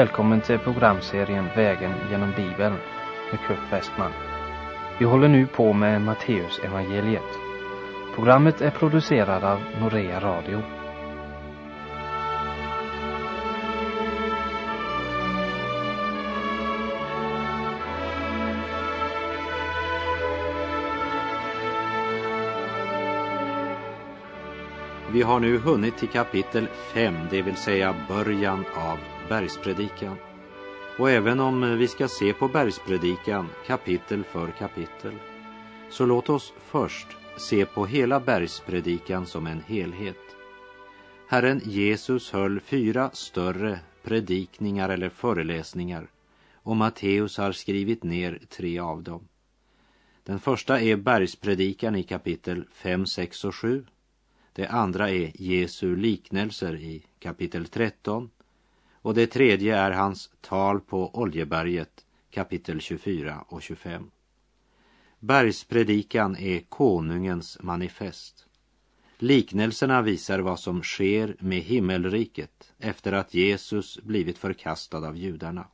välkommen 0.00 0.40
till 0.40 0.58
programserien 0.58 1.48
Vägen 1.56 1.92
genom 2.10 2.32
Bibeln 2.36 2.74
med 3.30 3.40
Kurt 3.46 3.72
Westman. 3.72 4.12
Vi 4.98 5.04
håller 5.04 5.28
nu 5.28 5.46
på 5.46 5.72
med 5.72 6.02
Matteus 6.02 6.58
evangeliet. 6.64 7.38
Programmet 8.14 8.60
är 8.60 8.70
producerat 8.70 9.42
av 9.42 9.60
Norea 9.80 10.20
Radio. 10.20 10.62
Vi 25.12 25.22
har 25.22 25.40
nu 25.40 25.58
hunnit 25.58 25.98
till 25.98 26.08
kapitel 26.08 26.68
5, 26.94 27.14
det 27.30 27.42
vill 27.42 27.56
säga 27.56 27.94
början 28.08 28.64
av 28.74 29.19
bergspredikan. 29.30 30.16
Och 30.98 31.10
även 31.10 31.40
om 31.40 31.78
vi 31.78 31.88
ska 31.88 32.08
se 32.08 32.32
på 32.32 32.48
bergspredikan 32.48 33.48
kapitel 33.66 34.24
för 34.24 34.50
kapitel, 34.50 35.14
så 35.90 36.06
låt 36.06 36.28
oss 36.28 36.52
först 36.58 37.06
se 37.36 37.66
på 37.66 37.86
hela 37.86 38.20
bergspredikan 38.20 39.26
som 39.26 39.46
en 39.46 39.60
helhet. 39.60 40.16
Herren 41.28 41.60
Jesus 41.64 42.32
höll 42.32 42.60
fyra 42.60 43.10
större 43.12 43.80
predikningar 44.02 44.88
eller 44.88 45.08
föreläsningar 45.08 46.06
och 46.54 46.76
Matteus 46.76 47.38
har 47.38 47.52
skrivit 47.52 48.02
ner 48.02 48.40
tre 48.48 48.78
av 48.78 49.02
dem. 49.02 49.28
Den 50.22 50.40
första 50.40 50.80
är 50.80 50.96
bergspredikan 50.96 51.96
i 51.96 52.02
kapitel 52.02 52.64
5, 52.72 53.06
6 53.06 53.44
och 53.44 53.54
7 53.54 53.86
det 54.52 54.66
andra 54.66 55.10
är 55.10 55.32
Jesu 55.34 55.96
liknelser 55.96 56.74
i 56.76 57.04
kapitel 57.18 57.66
13 57.66 58.30
och 59.02 59.14
det 59.14 59.26
tredje 59.26 59.76
är 59.76 59.90
hans 59.90 60.30
tal 60.40 60.80
på 60.80 61.10
Oljeberget 61.14 62.06
kapitel 62.30 62.80
24 62.80 63.44
och 63.48 63.62
25. 63.62 64.10
Bergspredikan 65.18 66.36
är 66.36 66.60
konungens 66.60 67.58
manifest. 67.60 68.46
Liknelserna 69.18 70.02
visar 70.02 70.38
vad 70.38 70.60
som 70.60 70.82
sker 70.82 71.36
med 71.38 71.60
himmelriket 71.60 72.72
efter 72.78 73.12
att 73.12 73.34
Jesus 73.34 73.98
blivit 74.02 74.38
förkastad 74.38 75.08
av 75.08 75.16
judarna. 75.16 75.66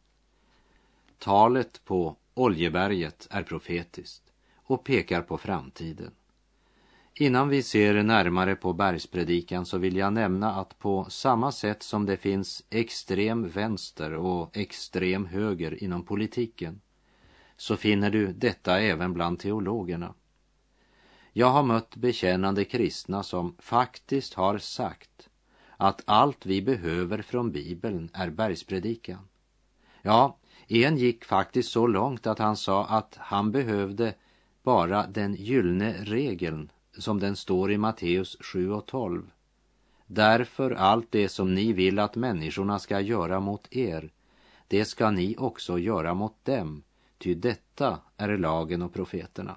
Talet 1.19 1.85
på 1.85 2.17
Oljeberget 2.35 3.27
är 3.31 3.43
profetiskt 3.43 4.23
och 4.55 4.85
pekar 4.85 5.23
på 5.23 5.39
framtiden. 5.39 6.11
Innan 7.19 7.49
vi 7.49 7.63
ser 7.63 8.03
närmare 8.03 8.57
på 8.57 8.73
bergspredikan 8.73 9.67
så 9.67 9.79
vill 9.79 9.97
jag 9.97 10.13
nämna 10.13 10.53
att 10.53 10.79
på 10.79 11.05
samma 11.05 11.53
sätt 11.53 11.83
som 11.83 12.07
det 12.07 12.17
finns 12.17 12.65
extrem 12.71 13.49
vänster 13.49 14.13
och 14.15 14.57
extrem 14.57 15.27
höger 15.27 15.83
inom 15.83 16.05
politiken 16.05 16.81
så 17.57 17.77
finner 17.77 18.11
du 18.11 18.33
detta 18.33 18.81
även 18.81 19.13
bland 19.13 19.39
teologerna. 19.39 20.15
Jag 21.33 21.51
har 21.51 21.63
mött 21.63 21.97
bekännande 21.97 22.65
kristna 22.65 23.23
som 23.23 23.57
faktiskt 23.59 24.35
har 24.35 24.59
sagt 24.59 25.29
att 25.77 26.03
allt 26.05 26.47
vi 26.47 26.63
behöver 26.63 27.23
från 27.23 27.53
Bibeln 27.53 28.11
är 28.13 28.31
bergspredikan. 28.31 29.29
Ja, 30.03 30.39
en 30.69 30.97
gick 30.97 31.25
faktiskt 31.25 31.71
så 31.71 31.87
långt 31.87 32.27
att 32.27 32.39
han 32.39 32.57
sa 32.57 32.87
att 32.87 33.17
han 33.19 33.53
behövde 33.53 34.15
bara 34.63 35.07
den 35.07 35.35
gyllene 35.35 35.95
regeln 36.05 36.71
som 36.99 37.21
den 37.21 37.37
står 37.37 37.73
i 37.73 37.79
Matteus 37.79 38.37
7 38.41 38.73
och 38.73 38.87
12. 38.87 39.31
Därför 40.07 40.71
allt 40.71 41.07
det 41.11 41.29
som 41.29 41.55
ni 41.55 41.73
vill 41.73 41.99
att 41.99 42.17
människorna 42.17 42.79
ska 42.79 43.01
göra 43.01 43.41
mot 43.41 43.69
er, 43.71 44.11
det 44.69 44.85
ska 44.85 45.11
ni 45.11 45.37
också 45.39 45.79
göra 45.79 46.15
mot 46.15 46.45
dem, 46.45 46.83
ty 47.19 47.35
detta 47.35 47.99
är 48.17 48.37
lagen 48.39 48.83
och 48.83 48.95
profeterna. 48.95 49.57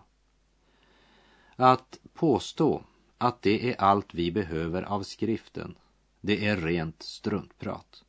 Att 1.55 1.99
påstå 2.13 2.83
att 3.17 3.41
det 3.41 3.69
är 3.69 3.81
allt 3.81 4.13
vi 4.13 4.31
behöver 4.31 4.83
av 4.83 5.03
skriften, 5.03 5.75
det 6.21 6.47
är 6.47 6.57
rent 6.57 7.03
struntprat. 7.03 8.03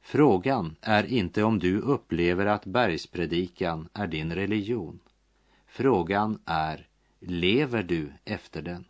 Frågan 0.00 0.76
är 0.80 1.06
inte 1.06 1.42
om 1.42 1.58
du 1.58 1.80
upplever 1.80 2.46
att 2.46 2.64
bergspredikan 2.64 3.88
är 3.92 4.06
din 4.06 4.34
religion. 4.34 4.98
Frågan 5.66 6.38
är 6.44 6.88
Lever 7.28 7.82
du 7.82 8.12
efter 8.24 8.62
den? 8.62 8.84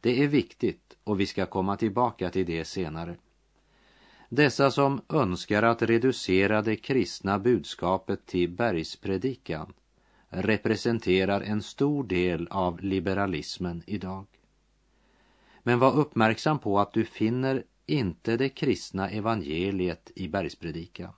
Det 0.00 0.22
är 0.22 0.28
viktigt 0.28 0.96
och 1.04 1.20
vi 1.20 1.26
ska 1.26 1.46
komma 1.46 1.76
tillbaka 1.76 2.30
till 2.30 2.46
det 2.46 2.64
senare. 2.64 3.16
Dessa 4.28 4.70
som 4.70 5.00
önskar 5.08 5.62
att 5.62 5.82
reducera 5.82 6.62
det 6.62 6.76
kristna 6.76 7.38
budskapet 7.38 8.26
till 8.26 8.50
bergspredikan 8.50 9.72
representerar 10.28 11.40
en 11.40 11.62
stor 11.62 12.04
del 12.04 12.48
av 12.50 12.80
liberalismen 12.80 13.82
idag. 13.86 14.26
Men 15.62 15.78
var 15.78 15.92
uppmärksam 15.92 16.58
på 16.58 16.80
att 16.80 16.92
du 16.92 17.04
finner 17.04 17.64
inte 17.86 18.36
det 18.36 18.48
kristna 18.48 19.10
evangeliet 19.10 20.10
i 20.14 20.28
bergspredikan. 20.28 21.12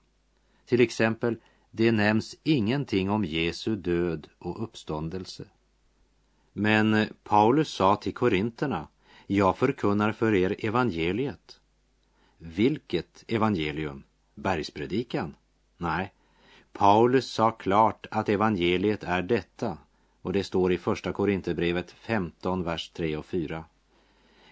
Till 0.65 0.81
exempel, 0.81 1.37
det 1.71 1.93
nämns 1.93 2.37
ingenting 2.43 3.11
om 3.11 3.25
Jesu 3.25 3.77
död 3.77 4.29
och 4.39 4.63
uppståndelse. 4.63 5.45
Men 6.53 7.07
Paulus 7.25 7.69
sa 7.69 7.97
till 7.97 8.15
korinterna, 8.15 8.89
jag 9.27 9.59
förkunnar 9.59 10.13
för 10.13 10.35
er 10.35 10.57
evangeliet. 10.59 11.61
Vilket 12.39 13.25
evangelium? 13.29 14.03
Bergspredikan? 14.35 15.35
Nej, 15.77 16.13
Paulus 16.73 17.31
sa 17.31 17.51
klart 17.51 18.07
att 18.11 18.29
evangeliet 18.29 19.05
är 19.05 19.23
detta 19.23 19.79
och 20.23 20.33
det 20.33 20.45
står 20.45 20.73
i 20.73 20.79
första 20.79 21.13
Korinthierbrevet 21.13 21.91
15, 21.91 22.63
vers 22.63 22.91
3 22.91 23.17
och 23.17 23.27
4. 23.27 23.65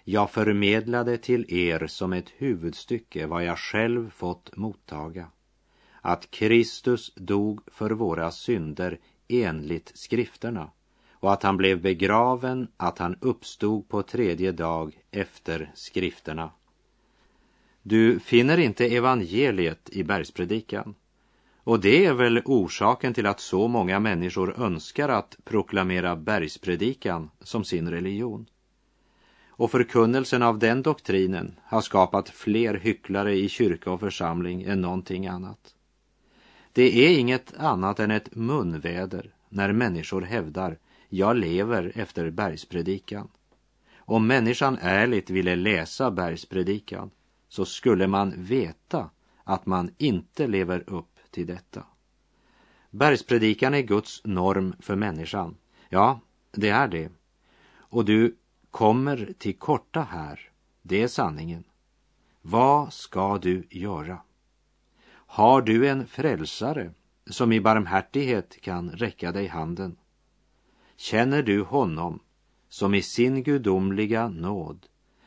Jag 0.05 0.31
förmedlade 0.31 1.19
till 1.19 1.55
er 1.55 1.87
som 1.87 2.12
ett 2.12 2.31
huvudstycke 2.37 3.27
vad 3.27 3.44
jag 3.44 3.59
själv 3.59 4.10
fått 4.10 4.56
mottaga. 4.56 5.27
Att 6.00 6.31
Kristus 6.31 7.15
dog 7.15 7.60
för 7.66 7.91
våra 7.91 8.31
synder 8.31 8.99
enligt 9.28 9.93
skrifterna 9.94 10.71
och 11.20 11.32
att 11.32 11.42
han 11.42 11.56
blev 11.56 11.81
begraven, 11.81 12.69
att 12.76 12.98
han 12.98 13.16
uppstod 13.20 13.88
på 13.88 14.03
tredje 14.03 14.53
dag 14.53 14.98
efter 15.10 15.70
skrifterna. 15.75 16.50
Du 17.82 18.19
finner 18.19 18.58
inte 18.58 18.86
evangeliet 18.97 19.91
i 19.92 20.04
bergspredikan. 20.04 20.94
Och 21.64 21.80
det 21.80 22.06
är 22.06 22.14
väl 22.14 22.42
orsaken 22.44 23.14
till 23.14 23.26
att 23.26 23.41
så 23.41 23.69
många 23.69 24.00
människor 24.00 24.62
önskar 24.62 25.09
att 25.09 25.36
proklamera 25.44 26.16
bergspredikan 26.16 27.30
som 27.41 27.64
sin 27.64 27.91
religion. 27.91 28.47
Och 29.48 29.70
förkunnelsen 29.70 30.42
av 30.42 30.59
den 30.59 30.82
doktrinen 30.82 31.54
har 31.64 31.80
skapat 31.80 32.28
fler 32.28 32.75
hycklare 32.75 33.34
i 33.34 33.48
kyrka 33.48 33.91
och 33.91 34.00
församling 34.00 34.62
än 34.62 34.80
någonting 34.80 35.26
annat. 35.26 35.75
Det 36.72 37.06
är 37.06 37.19
inget 37.19 37.54
annat 37.56 38.00
än 38.00 38.10
ett 38.10 38.34
munväder 38.34 39.30
när 39.48 39.72
människor 39.72 40.22
hävdar 40.22 40.78
jag 41.12 41.37
lever 41.37 41.93
efter 41.94 42.31
bergspredikan. 42.31 43.28
Om 43.98 44.26
människan 44.26 44.78
ärligt 44.81 45.31
ville 45.31 45.56
läsa 45.56 46.10
bergspredikan 46.10 47.10
så 47.48 47.65
skulle 47.65 48.06
man 48.06 48.34
veta 48.37 49.10
att 49.44 49.66
man 49.66 49.91
inte 49.98 50.47
lever 50.47 50.84
upp 50.87 51.19
till 51.31 51.47
detta. 51.47 51.84
Bergspredikan 52.91 53.74
är 53.74 53.80
Guds 53.80 54.24
norm 54.24 54.74
för 54.80 54.97
människan. 54.97 55.57
Ja, 55.89 56.21
det 56.53 56.68
är 56.68 56.89
det. 56.89 57.10
Och 57.72 58.04
du 58.04 58.36
kommer 58.71 59.33
till 59.39 59.59
korta 59.59 60.03
här. 60.03 60.51
Det 60.83 61.03
är 61.03 61.09
sanningen. 61.09 61.65
Vad 62.42 62.92
ska 62.92 63.39
du 63.39 63.66
göra? 63.71 64.18
Har 65.12 65.62
du 65.62 65.89
en 65.89 66.07
frälsare 66.07 66.91
som 67.27 67.53
i 67.53 67.60
barmhärtighet 67.60 68.60
kan 68.60 68.91
räcka 68.91 69.33
dig 69.33 69.47
handen? 69.47 69.97
Känner 71.00 71.42
du 71.42 71.62
honom 71.62 72.20
som 72.68 72.94
i 72.94 73.02
sin 73.02 73.42
gudomliga 73.42 74.28
nåd 74.28 74.86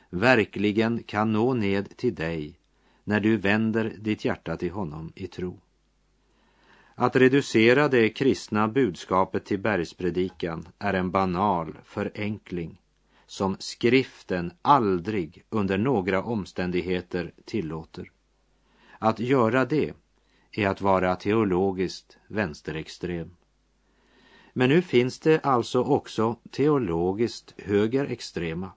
verkligen 0.09 1.03
kan 1.03 1.31
nå 1.31 1.53
ned 1.53 1.97
till 1.97 2.15
dig 2.15 2.59
när 3.03 3.19
du 3.19 3.37
vänder 3.37 3.95
ditt 3.99 4.25
hjärta 4.25 4.57
till 4.57 4.71
honom 4.71 5.11
i 5.15 5.27
tro? 5.27 5.59
Att 6.95 7.15
reducera 7.15 7.87
det 7.87 8.09
kristna 8.09 8.67
budskapet 8.67 9.45
till 9.45 9.59
bergspredikan 9.59 10.67
är 10.79 10.93
en 10.93 11.11
banal 11.11 11.77
förenkling 11.83 12.81
som 13.25 13.55
skriften 13.59 14.51
aldrig 14.61 15.43
under 15.49 15.77
några 15.77 16.23
omständigheter 16.23 17.33
tillåter. 17.45 18.11
Att 18.99 19.19
göra 19.19 19.65
det 19.65 19.93
är 20.51 20.67
att 20.67 20.81
vara 20.81 21.15
teologiskt 21.15 22.17
vänsterextrem. 22.27 23.35
Men 24.53 24.69
nu 24.69 24.81
finns 24.81 25.19
det 25.19 25.39
alltså 25.45 25.81
också 25.83 26.35
teologiskt 26.51 27.53
högerextrema. 27.57 28.71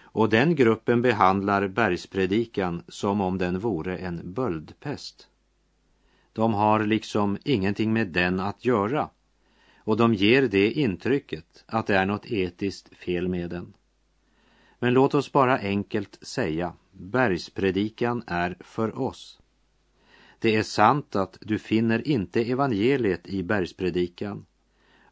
Och 0.00 0.28
den 0.28 0.54
gruppen 0.54 1.02
behandlar 1.02 1.68
bergspredikan 1.68 2.82
som 2.88 3.20
om 3.20 3.38
den 3.38 3.58
vore 3.58 3.96
en 3.96 4.32
böldpest. 4.32 5.28
De 6.32 6.54
har 6.54 6.84
liksom 6.84 7.38
ingenting 7.44 7.92
med 7.92 8.08
den 8.08 8.40
att 8.40 8.64
göra 8.64 9.10
och 9.84 9.96
de 9.96 10.14
ger 10.14 10.42
det 10.42 10.72
intrycket 10.72 11.64
att 11.66 11.86
det 11.86 11.96
är 11.96 12.06
något 12.06 12.26
etiskt 12.26 12.96
fel 12.96 13.28
med 13.28 13.50
den. 13.50 13.74
Men 14.78 14.94
låt 14.94 15.14
oss 15.14 15.32
bara 15.32 15.58
enkelt 15.58 16.18
säga, 16.26 16.72
bergspredikan 16.92 18.22
är 18.26 18.56
för 18.60 18.98
oss. 18.98 19.40
Det 20.38 20.56
är 20.56 20.62
sant 20.62 21.16
att 21.16 21.38
du 21.40 21.58
finner 21.58 22.08
inte 22.08 22.40
evangeliet 22.40 23.26
i 23.26 23.42
bergspredikan 23.42 24.46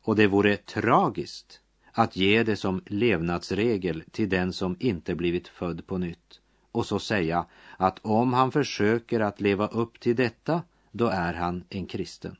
och 0.02 0.16
det 0.16 0.26
vore 0.26 0.56
tragiskt 0.56 1.60
att 1.92 2.16
ge 2.16 2.42
det 2.42 2.56
som 2.56 2.82
levnadsregel 2.86 4.04
till 4.10 4.28
den 4.28 4.52
som 4.52 4.76
inte 4.80 5.14
blivit 5.14 5.48
född 5.48 5.86
på 5.86 5.98
nytt 5.98 6.40
och 6.72 6.86
så 6.86 6.98
säga 6.98 7.46
att 7.76 7.98
om 8.02 8.32
han 8.32 8.52
försöker 8.52 9.20
att 9.20 9.40
leva 9.40 9.66
upp 9.66 10.00
till 10.00 10.16
detta, 10.16 10.62
då 10.92 11.06
är 11.06 11.34
han 11.34 11.64
en 11.68 11.86
kristen. 11.86 12.36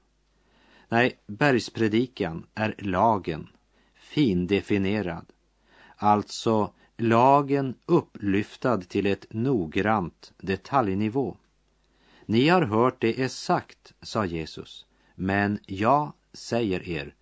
Nej, 0.89 1.19
bergspredikan 1.27 2.47
är 2.55 2.75
lagen, 2.79 3.49
findefinierad. 3.95 5.27
Alltså 5.97 6.73
lagen 6.97 7.75
upplyftad 7.87 8.81
till 8.81 9.07
ett 9.07 9.27
noggrant 9.31 10.33
detaljnivå. 10.39 11.37
Ni 12.27 12.49
har 12.49 12.63
hört 12.63 13.01
det 13.01 13.23
är 13.23 13.29
sagt, 13.29 13.95
sa 14.03 14.25
Jesus, 14.25 14.87
men 15.15 15.59
jag 15.67 16.13
säger 16.33 16.89
er, 16.89 17.15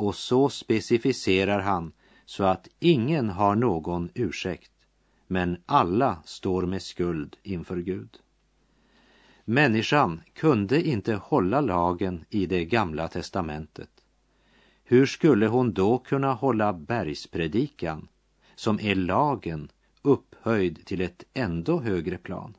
och 0.00 0.14
så 0.14 0.48
specificerar 0.48 1.60
han 1.60 1.92
så 2.24 2.44
att 2.44 2.68
ingen 2.78 3.30
har 3.30 3.54
någon 3.54 4.10
ursäkt, 4.14 4.72
men 5.26 5.56
alla 5.66 6.22
står 6.24 6.66
med 6.66 6.82
skuld 6.82 7.36
inför 7.42 7.76
Gud. 7.76 8.18
Människan 9.44 10.20
kunde 10.34 10.82
inte 10.88 11.14
hålla 11.14 11.60
lagen 11.60 12.24
i 12.30 12.46
det 12.46 12.64
gamla 12.64 13.08
testamentet. 13.08 13.90
Hur 14.84 15.06
skulle 15.06 15.46
hon 15.46 15.72
då 15.72 15.98
kunna 15.98 16.32
hålla 16.32 16.72
bergspredikan, 16.72 18.08
som 18.54 18.80
är 18.80 18.94
lagen, 18.94 19.68
upphöjd 20.02 20.84
till 20.84 21.00
ett 21.00 21.24
ändå 21.34 21.80
högre 21.80 22.18
plan? 22.18 22.56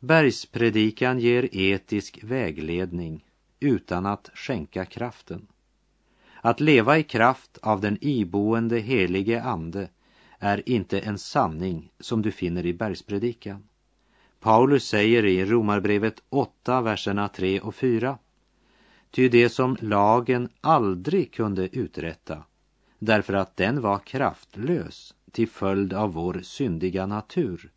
Bergspredikan 0.00 1.18
ger 1.18 1.48
etisk 1.52 2.18
vägledning 2.22 3.24
utan 3.60 4.06
att 4.06 4.30
skänka 4.34 4.84
kraften. 4.84 5.46
Att 6.44 6.60
leva 6.60 6.98
i 6.98 7.02
kraft 7.02 7.58
av 7.62 7.80
den 7.80 7.98
iboende 8.00 8.78
helige 8.78 9.42
ande 9.42 9.88
är 10.38 10.68
inte 10.68 11.00
en 11.00 11.18
sanning 11.18 11.90
som 12.00 12.22
du 12.22 12.32
finner 12.32 12.66
i 12.66 12.74
bergspredikan. 12.74 13.62
Paulus 14.40 14.84
säger 14.84 15.24
i 15.24 15.44
Romarbrevet 15.44 16.22
8, 16.28 16.80
verserna 16.80 17.28
3 17.28 17.60
och 17.60 17.74
4. 17.74 18.18
Ty 19.10 19.28
det 19.28 19.48
som 19.48 19.76
lagen 19.80 20.48
aldrig 20.60 21.32
kunde 21.32 21.76
uträtta, 21.76 22.42
därför 22.98 23.34
att 23.34 23.56
den 23.56 23.80
var 23.80 23.98
kraftlös 23.98 25.14
till 25.32 25.48
följd 25.48 25.92
av 25.92 26.12
vår 26.12 26.40
syndiga 26.42 27.06
natur, 27.06 27.70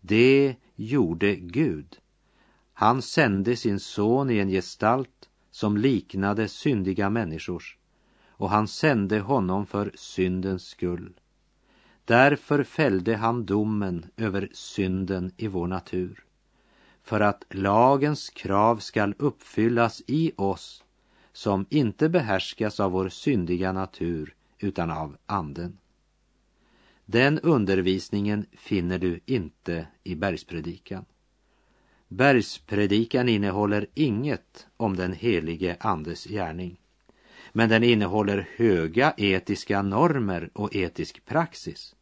det 0.00 0.56
gjorde 0.74 1.34
Gud. 1.34 1.96
Han 2.72 3.02
sände 3.02 3.56
sin 3.56 3.80
son 3.80 4.30
i 4.30 4.38
en 4.38 4.48
gestalt 4.48 5.28
som 5.50 5.76
liknade 5.76 6.48
syndiga 6.48 7.10
människors 7.10 7.78
och 8.42 8.50
han 8.50 8.68
sände 8.68 9.20
honom 9.20 9.66
för 9.66 9.92
syndens 9.94 10.66
skull. 10.66 11.12
Därför 12.04 12.64
fällde 12.64 13.16
han 13.16 13.46
domen 13.46 14.06
över 14.16 14.48
synden 14.52 15.32
i 15.36 15.48
vår 15.48 15.66
natur 15.66 16.24
för 17.02 17.20
att 17.20 17.44
lagens 17.50 18.30
krav 18.30 18.76
skall 18.76 19.14
uppfyllas 19.18 20.02
i 20.06 20.32
oss 20.36 20.84
som 21.32 21.66
inte 21.70 22.08
behärskas 22.08 22.80
av 22.80 22.92
vår 22.92 23.08
syndiga 23.08 23.72
natur 23.72 24.34
utan 24.58 24.90
av 24.90 25.16
anden. 25.26 25.78
Den 27.04 27.38
undervisningen 27.38 28.46
finner 28.52 28.98
du 28.98 29.20
inte 29.26 29.86
i 30.04 30.14
bergspredikan. 30.14 31.04
Bergspredikan 32.08 33.28
innehåller 33.28 33.86
inget 33.94 34.66
om 34.76 34.96
den 34.96 35.12
helige 35.12 35.76
Andes 35.80 36.24
gärning. 36.24 36.81
Men 37.52 37.68
den 37.68 37.82
innehåller 37.82 38.48
höga 38.56 39.14
etiska 39.16 39.82
normer 39.82 40.50
och 40.52 40.74
etisk 40.74 41.24
praxis 41.24 41.94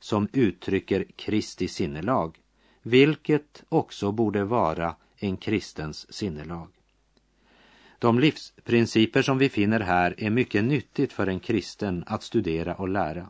som 0.00 0.28
uttrycker 0.32 1.06
Kristi 1.16 1.68
sinnelag, 1.68 2.38
vilket 2.82 3.64
också 3.68 4.12
borde 4.12 4.44
vara 4.44 4.96
en 5.16 5.36
kristens 5.36 6.12
sinnelag. 6.12 6.68
De 7.98 8.18
livsprinciper 8.18 9.22
som 9.22 9.38
vi 9.38 9.48
finner 9.48 9.80
här 9.80 10.14
är 10.18 10.30
mycket 10.30 10.64
nyttigt 10.64 11.12
för 11.12 11.26
en 11.26 11.40
kristen 11.40 12.04
att 12.06 12.22
studera 12.22 12.74
och 12.74 12.88
lära. 12.88 13.26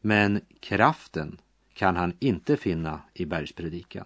Men 0.00 0.40
kraften 0.60 1.38
kan 1.74 1.96
han 1.96 2.12
inte 2.18 2.56
finna 2.56 3.00
i 3.14 3.24
bergspredikan. 3.24 4.04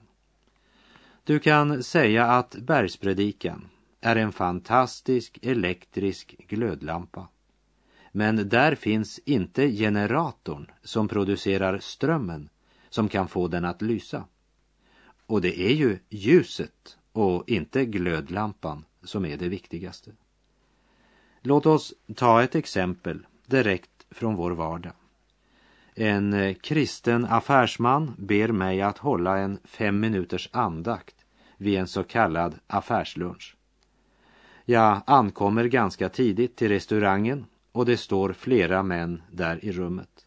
Du 1.25 1.39
kan 1.39 1.83
säga 1.83 2.27
att 2.27 2.57
bergspredikan 2.57 3.69
är 4.03 4.17
en 4.17 4.33
fantastisk 4.33 5.39
elektrisk 5.43 6.37
glödlampa. 6.49 7.29
Men 8.13 8.49
där 8.49 8.75
finns 8.75 9.21
inte 9.25 9.71
generatorn 9.71 10.71
som 10.83 11.09
producerar 11.09 11.79
strömmen 11.79 12.49
som 12.91 13.09
kan 13.09 13.29
få 13.29 13.49
den 13.49 13.65
att 13.65 13.83
lysa. 13.83 14.25
Och 15.27 15.41
det 15.41 15.61
är 15.61 15.75
ju 15.75 15.99
ljuset 16.09 16.99
och 17.13 17.49
inte 17.49 17.85
glödlampan 17.85 18.85
som 19.03 19.25
är 19.25 19.37
det 19.37 19.49
viktigaste. 19.49 20.13
Låt 21.41 21.67
oss 21.67 21.95
ta 22.17 22.43
ett 22.43 22.55
exempel 22.55 23.27
direkt 23.47 24.07
från 24.11 24.35
vår 24.35 24.51
vardag. 24.51 24.93
En 25.95 26.55
kristen 26.55 27.25
affärsman 27.25 28.15
ber 28.19 28.49
mig 28.49 28.83
att 28.83 28.99
hålla 28.99 29.39
en 29.39 29.59
fem 29.65 30.01
minuters 30.01 30.49
andakt 30.53 31.17
vid 31.57 31.79
en 31.79 31.89
så 31.89 32.05
kallad 32.05 32.59
affärslunch. 32.67 33.57
Jag 34.65 35.03
ankommer 35.07 35.65
ganska 35.65 36.09
tidigt 36.09 36.57
till 36.57 36.69
restaurangen 36.69 37.47
och 37.73 37.87
det 37.87 37.97
står 37.97 38.33
flera 38.33 38.83
män 38.83 39.23
där 39.31 39.65
i 39.65 39.73
rummet. 39.73 40.27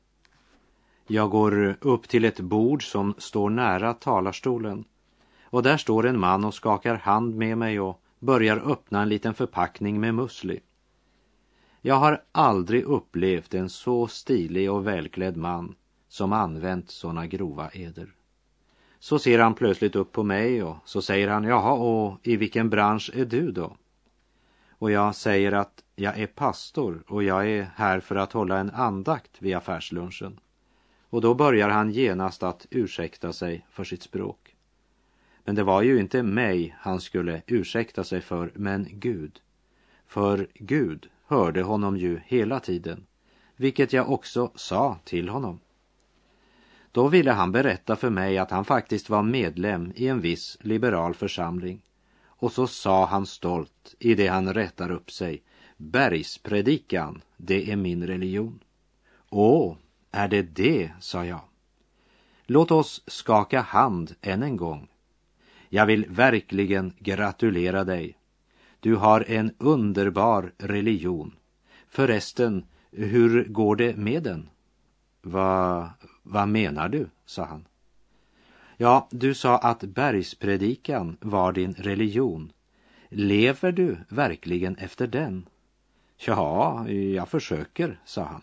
Jag 1.07 1.29
går 1.29 1.77
upp 1.81 2.07
till 2.07 2.25
ett 2.25 2.39
bord 2.39 2.91
som 2.91 3.13
står 3.17 3.49
nära 3.49 3.93
talarstolen 3.93 4.85
och 5.43 5.63
där 5.63 5.77
står 5.77 6.07
en 6.07 6.19
man 6.19 6.45
och 6.45 6.53
skakar 6.53 6.95
hand 6.95 7.35
med 7.35 7.57
mig 7.57 7.79
och 7.79 8.01
börjar 8.19 8.71
öppna 8.71 9.01
en 9.01 9.09
liten 9.09 9.33
förpackning 9.33 9.99
med 9.99 10.15
musli. 10.15 10.59
Jag 11.81 11.95
har 11.95 12.23
aldrig 12.31 12.83
upplevt 12.83 13.53
en 13.53 13.69
så 13.69 14.07
stilig 14.07 14.71
och 14.71 14.87
välklädd 14.87 15.37
man 15.37 15.75
som 16.07 16.33
använt 16.33 16.89
sådana 16.89 17.27
grova 17.27 17.69
eder. 17.73 18.13
Så 18.99 19.19
ser 19.19 19.39
han 19.39 19.53
plötsligt 19.53 19.95
upp 19.95 20.11
på 20.11 20.23
mig 20.23 20.63
och 20.63 20.77
så 20.85 21.01
säger 21.01 21.27
han, 21.27 21.43
jaha, 21.43 21.73
och 21.73 22.17
i 22.23 22.35
vilken 22.35 22.69
bransch 22.69 23.11
är 23.13 23.25
du 23.25 23.51
då? 23.51 23.75
Och 24.77 24.91
jag 24.91 25.15
säger 25.15 25.51
att 25.51 25.83
jag 25.95 26.19
är 26.19 26.27
pastor 26.27 27.03
och 27.07 27.23
jag 27.23 27.49
är 27.49 27.69
här 27.75 27.99
för 27.99 28.15
att 28.15 28.33
hålla 28.33 28.57
en 28.57 28.69
andakt 28.69 29.41
vid 29.41 29.55
affärslunchen. 29.55 30.39
Och 31.09 31.21
då 31.21 31.33
börjar 31.33 31.69
han 31.69 31.91
genast 31.91 32.43
att 32.43 32.67
ursäkta 32.69 33.33
sig 33.33 33.65
för 33.69 33.83
sitt 33.83 34.03
språk. 34.03 34.55
Men 35.43 35.55
det 35.55 35.63
var 35.63 35.81
ju 35.81 35.99
inte 35.99 36.23
mig 36.23 36.75
han 36.79 37.01
skulle 37.01 37.41
ursäkta 37.47 38.03
sig 38.03 38.21
för, 38.21 38.51
men 38.53 38.87
Gud. 38.91 39.39
För 40.07 40.47
Gud 40.53 41.09
hörde 41.25 41.61
honom 41.61 41.97
ju 41.97 42.19
hela 42.25 42.59
tiden, 42.59 43.05
vilket 43.55 43.93
jag 43.93 44.11
också 44.11 44.51
sa 44.55 44.97
till 45.03 45.29
honom. 45.29 45.59
Då 46.91 47.07
ville 47.07 47.31
han 47.31 47.51
berätta 47.51 47.95
för 47.95 48.09
mig 48.09 48.37
att 48.37 48.51
han 48.51 48.65
faktiskt 48.65 49.09
var 49.09 49.23
medlem 49.23 49.91
i 49.95 50.07
en 50.07 50.21
viss 50.21 50.57
liberal 50.61 51.13
församling. 51.13 51.81
Och 52.37 52.51
så 52.51 52.67
sa 52.67 53.05
han 53.05 53.25
stolt 53.25 53.95
i 53.99 54.15
det 54.15 54.27
han 54.27 54.53
rättar 54.53 54.91
upp 54.91 55.11
sig. 55.11 55.43
Bergspredikan, 55.77 57.21
det 57.37 57.71
är 57.71 57.75
min 57.75 58.07
religion. 58.07 58.59
Åh, 59.29 59.75
är 60.11 60.27
det 60.27 60.41
det, 60.41 60.91
sa 60.99 61.25
jag. 61.25 61.41
Låt 62.45 62.71
oss 62.71 63.03
skaka 63.07 63.61
hand 63.61 64.15
än 64.21 64.43
en 64.43 64.57
gång. 64.57 64.87
Jag 65.69 65.85
vill 65.85 66.05
verkligen 66.09 66.93
gratulera 66.99 67.83
dig. 67.83 68.17
Du 68.79 68.95
har 68.95 69.31
en 69.31 69.55
underbar 69.57 70.53
religion. 70.57 71.35
Förresten, 71.87 72.65
hur 72.91 73.43
går 73.43 73.75
det 73.75 73.97
med 73.97 74.23
den? 74.23 74.49
Vad, 75.21 75.89
vad 76.23 76.47
menar 76.47 76.89
du? 76.89 77.09
sa 77.25 77.45
han. 77.45 77.65
Ja, 78.77 79.07
du 79.11 79.33
sa 79.33 79.57
att 79.57 79.83
bergspredikan 79.83 81.17
var 81.21 81.51
din 81.51 81.73
religion. 81.73 82.51
Lever 83.09 83.71
du 83.71 83.97
verkligen 84.09 84.75
efter 84.75 85.07
den? 85.07 85.49
Ja, 86.17 86.89
jag 86.89 87.29
försöker, 87.29 87.99
sa 88.05 88.23
han. 88.23 88.41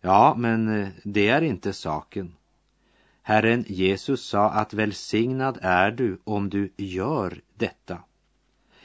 Ja, 0.00 0.34
men 0.38 0.80
eh, 0.80 0.88
det 1.04 1.28
är 1.28 1.42
inte 1.42 1.72
saken. 1.72 2.34
Herren 3.22 3.64
Jesus 3.68 4.24
sa 4.24 4.50
att 4.50 4.74
välsignad 4.74 5.58
är 5.62 5.90
du 5.90 6.18
om 6.24 6.50
du 6.50 6.72
gör 6.76 7.40
detta. 7.54 7.98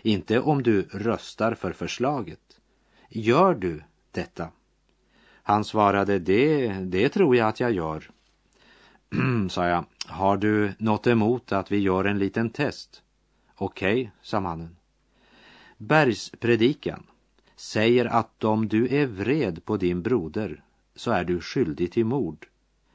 inte 0.01 0.39
om 0.39 0.63
du 0.63 0.81
röstar 0.81 1.53
för 1.53 1.73
förslaget. 1.73 2.59
Gör 3.09 3.53
du 3.53 3.83
detta? 4.11 4.49
Han 5.43 5.63
svarade, 5.63 6.19
det, 6.19 6.67
det 6.67 7.09
tror 7.09 7.35
jag 7.35 7.47
att 7.47 7.59
jag 7.59 7.71
gör. 7.71 8.11
sa 9.49 9.67
jag, 9.67 9.85
har 10.07 10.37
du 10.37 10.73
något 10.77 11.07
emot 11.07 11.51
att 11.51 11.71
vi 11.71 11.77
gör 11.77 12.05
en 12.05 12.19
liten 12.19 12.49
test? 12.49 13.03
Okej, 13.55 14.01
okay, 14.01 14.09
sa 14.21 14.39
mannen. 14.39 14.75
Bergspredikan 15.77 17.03
säger 17.55 18.05
att 18.05 18.43
om 18.43 18.67
du 18.67 18.95
är 18.95 19.05
vred 19.05 19.65
på 19.65 19.77
din 19.77 20.01
broder 20.01 20.63
så 20.95 21.11
är 21.11 21.23
du 21.23 21.41
skyldig 21.41 21.91
till 21.91 22.05
mord. 22.05 22.47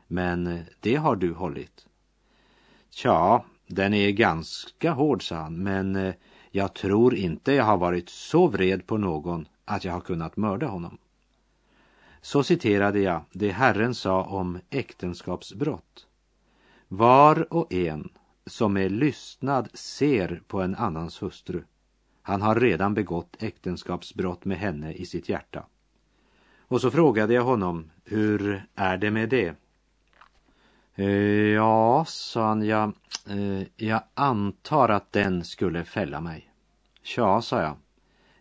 Men 0.07 0.61
det 0.81 0.97
har 0.97 1.17
du 1.17 1.33
hållit. 1.33 1.87
Tja, 2.91 3.45
den 3.67 3.95
är 3.95 4.11
ganska 4.11 4.93
hård, 4.93 5.29
sa 5.29 5.37
han, 5.37 5.63
men 5.63 5.97
eh, 5.97 6.15
jag 6.51 6.75
tror 6.75 7.15
inte 7.15 7.53
jag 7.53 7.65
har 7.65 7.77
varit 7.77 8.09
så 8.09 8.47
vred 8.47 8.87
på 8.87 8.99
någon 8.99 9.49
att 9.65 9.85
jag 9.85 9.93
har 9.93 10.01
kunnat 10.01 10.37
mörda 10.37 10.67
honom. 10.67 10.99
Så 12.25 12.43
citerade 12.43 13.01
jag 13.01 13.23
det 13.33 13.51
Herren 13.51 13.95
sa 13.95 14.23
om 14.23 14.61
äktenskapsbrott. 14.71 16.07
Var 16.89 17.53
och 17.55 17.73
en 17.73 18.09
som 18.47 18.73
med 18.73 18.93
lyssnad 18.93 19.69
ser 19.75 20.43
på 20.47 20.63
en 20.63 20.75
annans 20.75 21.23
hustru, 21.23 21.65
han 22.23 22.43
har 22.43 22.55
redan 22.55 22.95
begått 22.95 23.43
äktenskapsbrott 23.43 24.45
med 24.45 24.59
henne 24.59 24.93
i 24.93 25.07
sitt 25.07 25.29
hjärta. 25.29 25.67
Och 26.59 26.81
så 26.81 26.91
frågade 26.91 27.35
jag 27.35 27.45
honom, 27.45 27.91
hur 28.05 28.67
är 28.75 28.97
det 28.97 29.11
med 29.11 29.29
det? 29.29 29.55
Eh, 30.95 31.07
ja, 31.55 32.05
sa 32.09 32.47
han, 32.47 32.67
jag, 32.67 32.93
eh, 33.29 33.63
jag 33.77 34.03
antar 34.15 34.89
att 34.89 35.13
den 35.13 35.45
skulle 35.45 35.85
fälla 35.85 36.21
mig. 36.21 36.53
Tja, 37.03 37.43
sa 37.43 37.63
jag. 37.63 37.77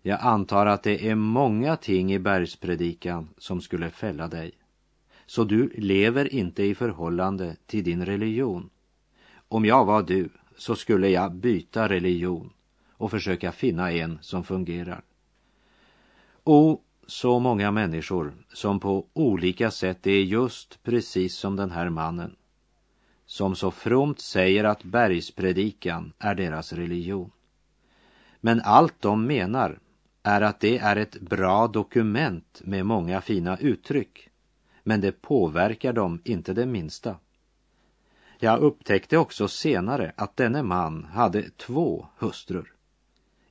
Jag 0.06 0.20
antar 0.22 0.66
att 0.66 0.84
det 0.84 1.10
är 1.10 1.16
många 1.16 1.76
ting 1.76 2.14
i 2.14 2.20
bergspredikan 2.20 3.30
som 3.38 3.62
skulle 3.62 3.90
fälla 3.90 4.28
dig. 4.28 4.52
Så 5.26 5.44
du 5.44 5.72
lever 5.78 6.34
inte 6.34 6.64
i 6.64 6.76
förhållande 6.76 7.56
till 7.66 7.84
din 7.84 8.06
religion. 8.06 8.70
Om 9.48 9.66
jag 9.66 9.86
var 9.86 10.04
du 10.04 10.30
så 10.58 10.76
skulle 10.76 11.10
jag 11.10 11.36
byta 11.36 11.90
religion 11.90 12.50
och 12.92 13.12
försöka 13.12 13.52
finna 13.52 13.92
en 13.92 14.20
som 14.22 14.44
fungerar. 14.44 15.02
Och 16.44 16.84
så 17.08 17.40
många 17.40 17.72
människor 17.72 18.34
som 18.54 18.80
på 18.80 19.06
olika 19.14 19.72
sätt 19.72 20.08
är 20.08 20.22
just 20.22 20.84
precis 20.84 21.36
som 21.36 21.56
den 21.56 21.72
här 21.72 21.90
mannen 21.90 22.36
som 23.26 23.56
så 23.56 23.72
fromt 23.72 24.20
säger 24.20 24.64
att 24.64 24.84
bergspredikan 24.84 26.14
är 26.20 26.36
deras 26.36 26.74
religion. 26.74 27.32
Men 28.42 28.62
allt 28.62 29.02
de 29.02 29.26
menar 29.26 29.80
är 30.24 30.42
att 30.42 30.60
det 30.60 30.78
är 30.78 30.96
ett 30.96 31.22
bra 31.22 31.68
dokument 31.68 32.62
med 32.64 32.86
många 32.86 33.22
fina 33.22 33.58
uttryck, 33.58 34.30
men 34.84 35.02
det 35.02 35.22
påverkar 35.22 35.94
dem 35.94 36.22
inte 36.24 36.54
det 36.54 36.66
minsta. 36.66 37.16
Jag 38.40 38.60
upptäckte 38.60 39.18
också 39.18 39.48
senare 39.48 40.14
att 40.18 40.38
denne 40.38 40.64
man 40.64 41.04
hade 41.04 41.50
två 41.50 42.08
hustrur. 42.18 42.74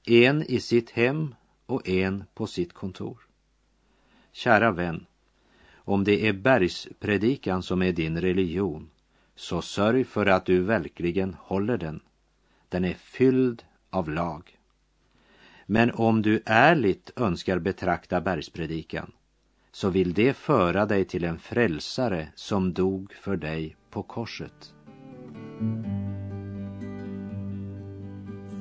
En 0.07 0.43
i 0.43 0.61
sitt 0.61 0.91
hem 0.91 1.35
och 1.67 1.89
en 1.89 2.25
på 2.35 2.47
sitt 2.47 2.73
kontor. 2.73 3.19
Kära 4.33 4.71
vän, 4.71 5.07
om 5.75 6.05
det 6.05 6.29
är 6.29 6.33
bergspredikan 6.33 7.63
som 7.63 7.83
är 7.83 7.93
din 7.93 8.21
religion, 8.21 8.91
så 9.35 9.63
sörj 9.63 10.05
för 10.05 10.27
att 10.27 10.47
du 10.47 10.63
verkligen 10.63 11.35
håller 11.35 11.79
den. 11.79 12.01
Den 12.69 12.85
är 12.85 12.95
fylld 12.95 13.65
av 13.91 14.11
lag. 14.11 14.59
Men 15.67 15.91
om 15.91 16.23
du 16.23 16.43
ärligt 16.47 17.11
önskar 17.17 17.59
betrakta 17.59 18.21
bergspredikan 18.21 19.13
så 19.73 19.91
vill 19.91 20.15
det 20.15 20.37
föra 20.37 20.87
dig 20.87 21.05
till 21.05 21.25
en 21.25 21.39
frälsare 21.39 22.29
som 22.35 22.73
dog 22.73 23.13
för 23.13 23.37
dig 23.37 23.77
på 23.91 24.03
korset. 24.03 24.75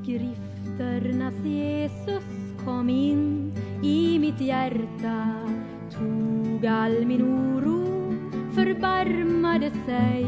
Skrifternas 0.04 1.46
Jesus 1.46 2.24
kom 2.66 2.90
in 2.90 3.54
i 3.84 4.20
mitt 4.20 4.42
hjärta 4.42 5.48
tog 5.92 6.66
all 6.66 7.06
min 7.06 7.22
oro, 7.22 8.14
förbarmade 8.56 9.72
sig 9.86 10.26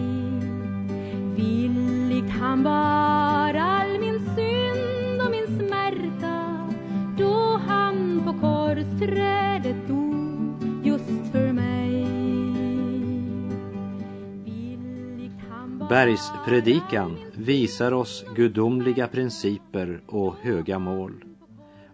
villigt 1.36 2.30
han 2.30 2.64
bar 2.64 3.33
Bergspredikan 15.94 17.18
visar 17.34 17.92
oss 17.92 18.26
gudomliga 18.36 19.08
principer 19.08 20.02
och 20.08 20.36
höga 20.36 20.80
mål. 20.80 21.24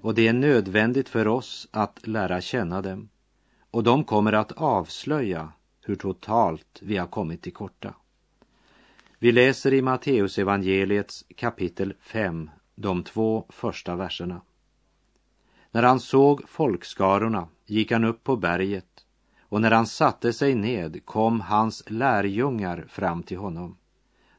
Och 0.02 0.16
det 0.16 0.28
är 0.28 0.34
nödvändigt 0.34 1.10
för 1.10 1.28
oss 1.28 1.68
att 1.72 2.08
lära 2.08 2.42
känna 2.42 2.82
dem. 2.82 3.10
Och 3.72 3.84
de 3.84 4.04
kommer 4.04 4.34
att 4.34 4.52
avslöja 4.52 5.52
hur 5.82 5.96
totalt 5.96 6.80
vi 6.82 6.98
har 6.98 7.08
kommit 7.08 7.42
till 7.42 7.54
korta. 7.54 7.94
Vi 9.18 9.32
läser 9.32 9.74
i 9.74 9.82
Matteusevangeliets 9.82 11.26
kapitel 11.36 11.94
5, 12.00 12.50
de 12.76 13.04
två 13.04 13.46
första 13.50 13.96
verserna. 13.96 14.42
När 15.72 15.84
han 15.84 16.00
såg 16.00 16.50
folkskarorna 16.50 17.48
gick 17.66 17.92
han 17.92 18.04
upp 18.04 18.24
på 18.24 18.36
berget 18.36 19.06
och 19.42 19.62
när 19.62 19.72
han 19.72 19.88
satte 19.88 20.34
sig 20.34 20.56
ned 20.56 21.06
kom 21.06 21.42
hans 21.42 21.84
lärjungar 21.88 22.86
fram 22.90 23.24
till 23.24 23.38
honom. 23.38 23.76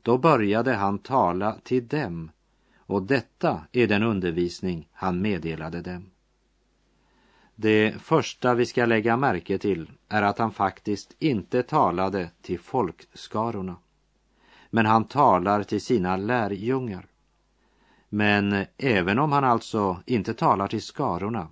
Då 0.02 0.18
började 0.18 0.74
han 0.74 0.98
tala 0.98 1.56
till 1.62 1.88
dem 1.88 2.30
och 2.78 3.02
detta 3.02 3.60
är 3.72 3.86
den 3.86 4.02
undervisning 4.02 4.88
han 4.92 5.22
meddelade 5.22 5.80
dem. 5.80 6.10
Det 7.54 8.02
första 8.02 8.54
vi 8.54 8.66
ska 8.66 8.86
lägga 8.86 9.16
märke 9.16 9.58
till 9.58 9.90
är 10.08 10.22
att 10.22 10.38
han 10.38 10.52
faktiskt 10.52 11.16
inte 11.18 11.62
talade 11.62 12.30
till 12.42 12.60
folkskarorna 12.60 13.76
men 14.70 14.86
han 14.86 15.04
talar 15.04 15.62
till 15.62 15.80
sina 15.80 16.16
lärjungar. 16.16 17.06
Men 18.08 18.64
även 18.76 19.18
om 19.18 19.32
han 19.32 19.44
alltså 19.44 20.02
inte 20.06 20.34
talar 20.34 20.68
till 20.68 20.82
skarorna 20.82 21.48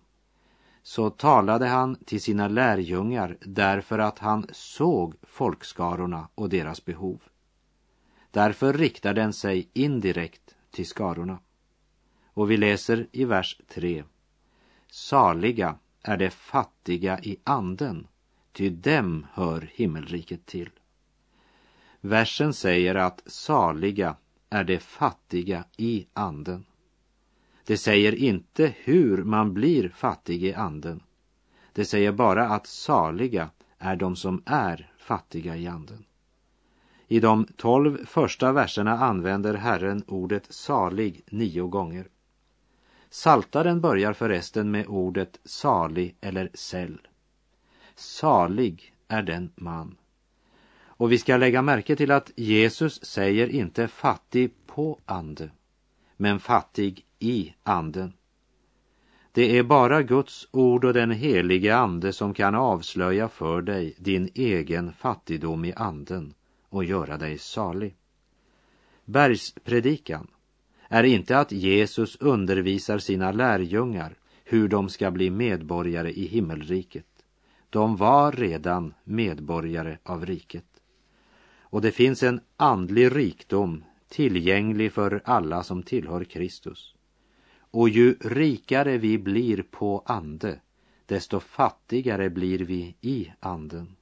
så 0.82 1.10
talade 1.10 1.66
han 1.66 1.96
till 1.96 2.22
sina 2.22 2.48
lärjungar 2.48 3.36
därför 3.40 3.98
att 3.98 4.18
han 4.18 4.46
såg 4.52 5.14
folkskarorna 5.22 6.28
och 6.34 6.48
deras 6.48 6.84
behov. 6.84 7.20
Därför 8.30 8.72
riktar 8.72 9.14
den 9.14 9.32
sig 9.32 9.68
indirekt 9.72 10.56
till 10.70 10.86
skarorna. 10.86 11.38
Och 12.24 12.50
vi 12.50 12.56
läser 12.56 13.06
i 13.12 13.24
vers 13.24 13.60
3. 13.68 14.04
Saliga 14.90 15.78
är 16.02 16.16
de 16.16 16.30
fattiga 16.30 17.20
i 17.20 17.36
anden, 17.44 18.06
ty 18.52 18.70
dem 18.70 19.26
hör 19.32 19.70
himmelriket 19.72 20.46
till. 20.46 20.70
Versen 22.00 22.54
säger 22.54 22.94
att 22.94 23.22
saliga 23.26 24.16
är 24.50 24.64
de 24.64 24.78
fattiga 24.78 25.64
i 25.76 26.06
anden. 26.12 26.64
Det 27.64 27.76
säger 27.76 28.14
inte 28.14 28.74
hur 28.76 29.24
man 29.24 29.54
blir 29.54 29.88
fattig 29.88 30.44
i 30.44 30.54
anden. 30.54 31.02
Det 31.72 31.84
säger 31.84 32.12
bara 32.12 32.48
att 32.48 32.66
saliga 32.66 33.50
är 33.78 33.96
de 33.96 34.16
som 34.16 34.42
är 34.46 34.92
fattiga 34.98 35.56
i 35.56 35.66
anden. 35.66 36.04
I 37.08 37.20
de 37.20 37.46
tolv 37.56 38.06
första 38.06 38.52
verserna 38.52 38.98
använder 38.98 39.54
Herren 39.54 40.04
ordet 40.06 40.52
salig 40.52 41.22
nio 41.30 41.66
gånger. 41.66 42.08
Saltaren 43.10 43.80
börjar 43.80 44.12
förresten 44.12 44.70
med 44.70 44.86
ordet 44.86 45.40
salig 45.44 46.16
eller 46.20 46.50
säll. 46.54 46.98
Salig 47.94 48.94
är 49.08 49.22
den 49.22 49.52
man 49.56 49.96
och 50.98 51.12
vi 51.12 51.18
ska 51.18 51.36
lägga 51.36 51.62
märke 51.62 51.96
till 51.96 52.10
att 52.10 52.30
Jesus 52.36 53.04
säger 53.04 53.48
inte 53.48 53.88
fattig 53.88 54.50
på 54.66 54.98
ande, 55.04 55.50
men 56.16 56.40
fattig 56.40 57.04
i 57.18 57.54
anden. 57.62 58.12
Det 59.32 59.58
är 59.58 59.62
bara 59.62 60.02
Guds 60.02 60.48
ord 60.50 60.84
och 60.84 60.94
den 60.94 61.10
helige 61.10 61.76
ande 61.76 62.12
som 62.12 62.34
kan 62.34 62.54
avslöja 62.54 63.28
för 63.28 63.62
dig 63.62 63.94
din 63.98 64.30
egen 64.34 64.92
fattigdom 64.92 65.64
i 65.64 65.72
anden 65.76 66.34
och 66.68 66.84
göra 66.84 67.16
dig 67.16 67.38
salig. 67.38 67.96
Bergspredikan 69.04 70.26
är 70.88 71.02
inte 71.02 71.38
att 71.38 71.52
Jesus 71.52 72.16
undervisar 72.16 72.98
sina 72.98 73.32
lärjungar 73.32 74.14
hur 74.44 74.68
de 74.68 74.88
ska 74.88 75.10
bli 75.10 75.30
medborgare 75.30 76.12
i 76.12 76.26
himmelriket. 76.26 77.06
De 77.70 77.96
var 77.96 78.32
redan 78.32 78.94
medborgare 79.04 79.98
av 80.02 80.26
riket 80.26 80.78
och 81.70 81.82
det 81.82 81.92
finns 81.92 82.22
en 82.22 82.40
andlig 82.56 83.16
rikdom 83.16 83.84
tillgänglig 84.08 84.92
för 84.92 85.22
alla 85.24 85.62
som 85.62 85.82
tillhör 85.82 86.24
Kristus. 86.24 86.94
och 87.70 87.88
ju 87.88 88.14
rikare 88.20 88.98
vi 88.98 89.18
blir 89.18 89.62
på 89.62 90.02
ande, 90.06 90.60
desto 91.06 91.40
fattigare 91.40 92.30
blir 92.30 92.58
vi 92.58 92.96
i 93.00 93.32
anden. 93.40 93.96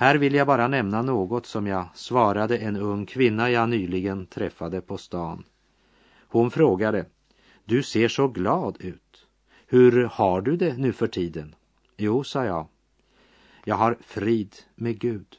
Här 0.00 0.14
vill 0.14 0.34
jag 0.34 0.46
bara 0.46 0.68
nämna 0.68 1.02
något 1.02 1.46
som 1.46 1.66
jag 1.66 1.88
svarade 1.94 2.58
en 2.58 2.76
ung 2.76 3.06
kvinna 3.06 3.50
jag 3.50 3.68
nyligen 3.68 4.26
träffade 4.26 4.80
på 4.80 4.98
stan. 4.98 5.44
Hon 6.28 6.50
frågade, 6.50 7.06
du 7.64 7.82
ser 7.82 8.08
så 8.08 8.28
glad 8.28 8.76
ut. 8.80 9.26
Hur 9.66 10.04
har 10.04 10.40
du 10.40 10.56
det 10.56 10.76
nu 10.76 10.92
för 10.92 11.06
tiden? 11.06 11.54
Jo, 11.96 12.24
sa 12.24 12.44
jag. 12.44 12.66
Jag 13.64 13.74
har 13.74 13.96
frid 14.00 14.56
med 14.74 14.98
Gud. 14.98 15.36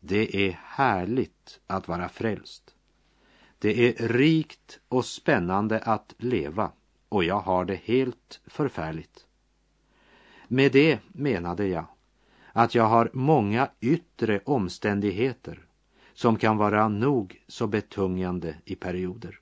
Det 0.00 0.48
är 0.48 0.58
härligt 0.64 1.60
att 1.66 1.88
vara 1.88 2.08
frälst. 2.08 2.74
Det 3.58 3.88
är 3.88 4.08
rikt 4.08 4.80
och 4.88 5.04
spännande 5.04 5.78
att 5.78 6.14
leva 6.18 6.72
och 7.08 7.24
jag 7.24 7.40
har 7.40 7.64
det 7.64 7.80
helt 7.84 8.40
förfärligt. 8.46 9.26
Med 10.48 10.72
det 10.72 10.98
menade 11.12 11.66
jag 11.66 11.86
att 12.52 12.74
jag 12.74 12.84
har 12.84 13.10
många 13.12 13.70
yttre 13.80 14.40
omständigheter 14.44 15.66
som 16.12 16.36
kan 16.36 16.56
vara 16.56 16.88
nog 16.88 17.42
så 17.48 17.66
betungande 17.66 18.54
i 18.64 18.74
perioder. 18.74 19.40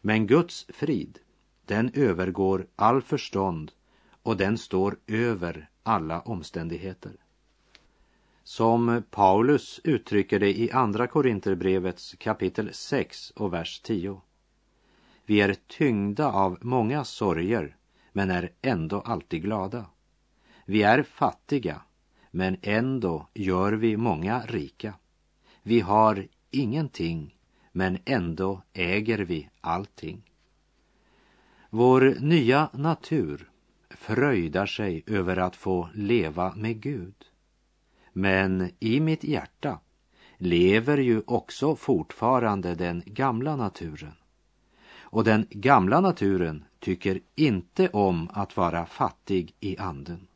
Men 0.00 0.26
Guds 0.26 0.66
frid, 0.68 1.18
den 1.64 1.90
övergår 1.94 2.66
all 2.76 3.02
förstånd 3.02 3.72
och 4.22 4.36
den 4.36 4.58
står 4.58 4.96
över 5.06 5.68
alla 5.82 6.20
omständigheter. 6.20 7.12
Som 8.42 9.02
Paulus 9.10 9.80
uttrycker 9.84 10.38
det 10.38 10.58
i 10.58 10.70
Andra 10.70 11.06
Korinterbrevets 11.06 12.14
kapitel 12.18 12.68
6 12.72 13.30
och 13.30 13.52
vers 13.52 13.80
10. 13.80 14.20
Vi 15.26 15.40
är 15.40 15.56
tyngda 15.66 16.32
av 16.32 16.58
många 16.60 17.04
sorger 17.04 17.76
men 18.12 18.30
är 18.30 18.52
ändå 18.62 19.00
alltid 19.00 19.42
glada. 19.42 19.86
Vi 20.64 20.82
är 20.82 21.02
fattiga 21.02 21.82
men 22.30 22.56
ändå 22.62 23.28
gör 23.34 23.72
vi 23.72 23.96
många 23.96 24.40
rika. 24.40 24.94
Vi 25.62 25.80
har 25.80 26.28
ingenting 26.50 27.36
men 27.72 27.98
ändå 28.04 28.62
äger 28.72 29.18
vi 29.18 29.48
allting. 29.60 30.22
Vår 31.70 32.16
nya 32.20 32.70
natur 32.72 33.50
fröjdar 33.90 34.66
sig 34.66 35.02
över 35.06 35.36
att 35.36 35.56
få 35.56 35.88
leva 35.94 36.54
med 36.54 36.80
Gud. 36.80 37.14
Men 38.12 38.70
i 38.78 39.00
mitt 39.00 39.24
hjärta 39.24 39.78
lever 40.36 40.98
ju 40.98 41.22
också 41.26 41.76
fortfarande 41.76 42.74
den 42.74 43.02
gamla 43.06 43.56
naturen. 43.56 44.14
Och 44.98 45.24
den 45.24 45.46
gamla 45.50 46.00
naturen 46.00 46.64
tycker 46.78 47.20
inte 47.34 47.88
om 47.88 48.30
att 48.32 48.56
vara 48.56 48.86
fattig 48.86 49.54
i 49.60 49.78
anden. 49.78 50.26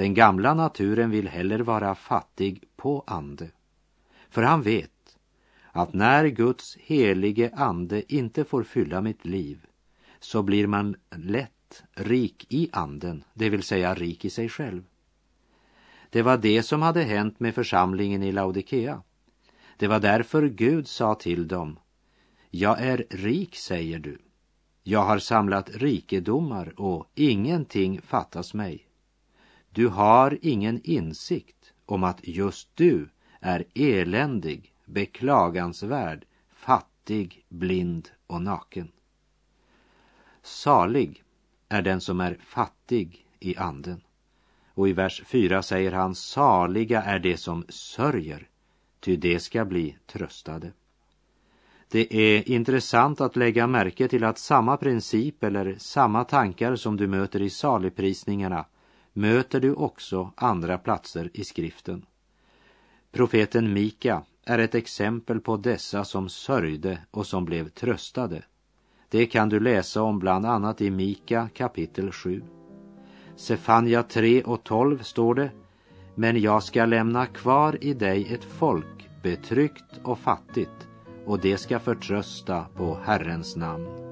Den 0.00 0.14
gamla 0.14 0.54
naturen 0.54 1.10
vill 1.10 1.28
heller 1.28 1.58
vara 1.58 1.94
fattig 1.94 2.64
på 2.76 3.04
ande. 3.06 3.50
För 4.30 4.42
han 4.42 4.62
vet 4.62 5.18
att 5.72 5.92
när 5.92 6.26
Guds 6.26 6.76
helige 6.76 7.50
ande 7.54 8.14
inte 8.14 8.44
får 8.44 8.62
fylla 8.62 9.00
mitt 9.00 9.24
liv 9.24 9.66
så 10.20 10.42
blir 10.42 10.66
man 10.66 10.96
lätt 11.16 11.82
rik 11.94 12.46
i 12.48 12.68
anden, 12.72 13.24
det 13.34 13.50
vill 13.50 13.62
säga 13.62 13.94
rik 13.94 14.24
i 14.24 14.30
sig 14.30 14.48
själv. 14.48 14.82
Det 16.10 16.22
var 16.22 16.36
det 16.36 16.62
som 16.62 16.82
hade 16.82 17.02
hänt 17.02 17.40
med 17.40 17.54
församlingen 17.54 18.22
i 18.22 18.32
Laodikea. 18.32 19.02
Det 19.76 19.88
var 19.88 20.00
därför 20.00 20.48
Gud 20.48 20.88
sa 20.88 21.14
till 21.14 21.48
dem, 21.48 21.78
jag 22.50 22.80
är 22.82 23.06
rik, 23.10 23.56
säger 23.56 23.98
du. 23.98 24.18
Jag 24.82 25.04
har 25.04 25.18
samlat 25.18 25.70
rikedomar 25.70 26.80
och 26.80 27.10
ingenting 27.14 28.00
fattas 28.00 28.54
mig. 28.54 28.89
Du 29.72 29.88
har 29.88 30.38
ingen 30.42 30.80
insikt 30.84 31.72
om 31.86 32.04
att 32.04 32.18
just 32.22 32.68
du 32.74 33.08
är 33.40 33.64
eländig, 33.74 34.74
beklagansvärd, 34.84 36.24
fattig, 36.54 37.44
blind 37.48 38.10
och 38.26 38.42
naken. 38.42 38.92
Salig 40.42 41.22
är 41.68 41.82
den 41.82 42.00
som 42.00 42.20
är 42.20 42.38
fattig 42.44 43.26
i 43.40 43.56
anden. 43.56 44.00
Och 44.74 44.88
i 44.88 44.92
vers 44.92 45.22
4 45.26 45.62
säger 45.62 45.92
han, 45.92 46.14
saliga 46.14 47.02
är 47.02 47.18
de 47.18 47.36
som 47.36 47.64
sörjer, 47.68 48.48
ty 49.00 49.16
de 49.16 49.40
ska 49.40 49.64
bli 49.64 49.96
tröstade. 50.06 50.72
Det 51.88 52.14
är 52.14 52.50
intressant 52.50 53.20
att 53.20 53.36
lägga 53.36 53.66
märke 53.66 54.08
till 54.08 54.24
att 54.24 54.38
samma 54.38 54.76
princip 54.76 55.44
eller 55.44 55.76
samma 55.78 56.24
tankar 56.24 56.76
som 56.76 56.96
du 56.96 57.06
möter 57.06 57.42
i 57.42 57.50
saligprisningarna 57.50 58.64
möter 59.12 59.60
du 59.60 59.74
också 59.74 60.32
andra 60.36 60.78
platser 60.78 61.30
i 61.34 61.44
skriften. 61.44 62.06
Profeten 63.12 63.72
Mika 63.72 64.22
är 64.44 64.58
ett 64.58 64.74
exempel 64.74 65.40
på 65.40 65.56
dessa 65.56 66.04
som 66.04 66.28
sörjde 66.28 66.98
och 67.10 67.26
som 67.26 67.44
blev 67.44 67.68
tröstade. 67.68 68.42
Det 69.08 69.26
kan 69.26 69.48
du 69.48 69.60
läsa 69.60 70.02
om 70.02 70.18
bland 70.18 70.46
annat 70.46 70.80
i 70.80 70.90
Mika 70.90 71.48
kapitel 71.54 72.12
7. 72.12 72.42
Sefania 73.36 74.02
3 74.02 74.42
och 74.42 74.64
12 74.64 75.02
står 75.02 75.34
det 75.34 75.50
Men 76.14 76.40
jag 76.40 76.62
ska 76.62 76.84
lämna 76.84 77.26
kvar 77.26 77.84
i 77.84 77.94
dig 77.94 78.34
ett 78.34 78.44
folk 78.44 79.08
betryckt 79.22 80.00
och 80.02 80.18
fattigt 80.18 80.88
och 81.26 81.40
det 81.40 81.56
ska 81.56 81.78
förtrösta 81.78 82.66
på 82.76 82.98
Herrens 83.04 83.56
namn. 83.56 84.09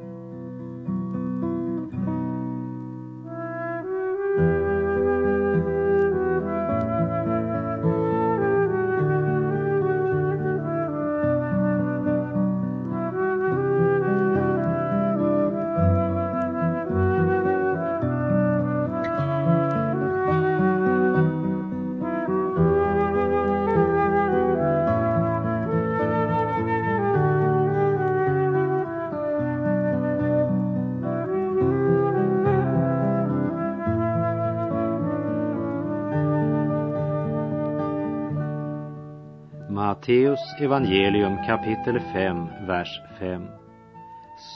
Matteus 39.98 40.54
evangelium 40.60 41.36
kapitel 41.46 42.00
5, 42.00 42.66
vers 42.66 43.00
5. 43.18 43.46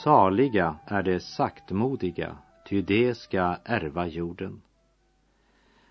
Saliga 0.03 0.75
är 0.85 1.03
de 1.03 1.19
saktmodiga, 1.19 2.37
ty 2.69 2.81
de 2.81 3.15
ska 3.15 3.57
ärva 3.65 4.07
jorden. 4.07 4.61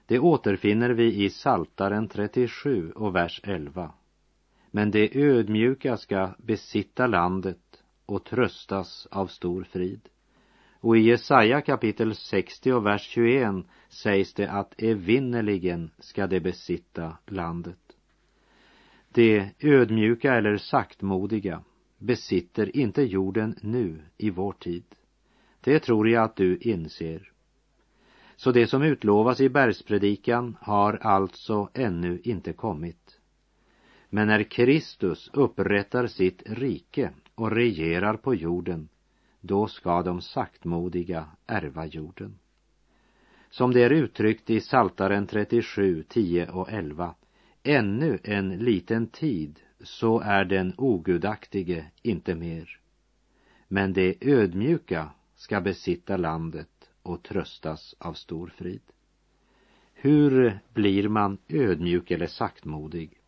Det 0.06 0.18
återfinner 0.18 0.90
vi 0.90 1.24
i 1.24 1.30
Saltaren 1.30 2.08
37 2.08 2.90
och 2.90 3.14
vers 3.14 3.40
11. 3.44 3.92
Men 4.70 4.90
de 4.90 5.10
ödmjuka 5.14 5.96
ska 5.96 6.30
besitta 6.38 7.06
landet 7.06 7.82
och 8.06 8.24
tröstas 8.24 9.08
av 9.10 9.26
stor 9.26 9.62
frid. 9.62 10.08
Och 10.80 10.96
i 10.96 11.00
Jesaja 11.00 11.60
kapitel 11.60 12.14
60 12.14 12.72
och 12.72 12.86
vers 12.86 13.02
21 13.02 13.54
sägs 13.88 14.34
det 14.34 14.50
att 14.50 14.82
evinnerligen 14.82 15.90
ska 15.98 16.26
de 16.26 16.40
besitta 16.40 17.16
landet. 17.26 17.91
De 19.14 19.50
ödmjuka 19.60 20.34
eller 20.34 20.56
saktmodiga 20.56 21.62
besitter 21.98 22.76
inte 22.76 23.02
jorden 23.02 23.56
nu 23.62 24.00
i 24.16 24.30
vår 24.30 24.52
tid. 24.52 24.84
Det 25.60 25.78
tror 25.78 26.08
jag 26.08 26.24
att 26.24 26.36
du 26.36 26.56
inser. 26.56 27.32
Så 28.36 28.52
det 28.52 28.66
som 28.66 28.82
utlovas 28.82 29.40
i 29.40 29.48
bergspredikan 29.48 30.56
har 30.60 30.94
alltså 30.94 31.68
ännu 31.74 32.20
inte 32.24 32.52
kommit. 32.52 33.20
Men 34.08 34.26
när 34.26 34.42
Kristus 34.42 35.30
upprättar 35.32 36.06
sitt 36.06 36.42
rike 36.46 37.10
och 37.34 37.50
regerar 37.50 38.16
på 38.16 38.34
jorden, 38.34 38.88
då 39.40 39.66
ska 39.66 40.02
de 40.02 40.20
saktmodiga 40.20 41.26
ärva 41.46 41.86
jorden. 41.86 42.38
Som 43.50 43.72
det 43.72 43.82
är 43.82 43.90
uttryckt 43.90 44.50
i 44.50 44.60
Saltaren 44.60 45.26
37, 45.26 46.04
10 46.08 46.50
och 46.50 46.72
11 46.72 47.14
ännu 47.62 48.18
en 48.24 48.58
liten 48.58 49.06
tid 49.06 49.60
så 49.80 50.20
är 50.20 50.44
den 50.44 50.74
ogudaktige 50.78 51.84
inte 52.02 52.34
mer. 52.34 52.78
Men 53.68 53.92
de 53.92 54.18
ödmjuka 54.20 55.10
ska 55.34 55.60
besitta 55.60 56.16
landet 56.16 56.90
och 57.02 57.22
tröstas 57.22 57.94
av 57.98 58.12
stor 58.12 58.52
frid. 58.56 58.82
Hur 59.92 60.58
blir 60.74 61.08
man 61.08 61.38
ödmjuk 61.48 62.10
eller 62.10 62.26
saktmodig? 62.26 63.20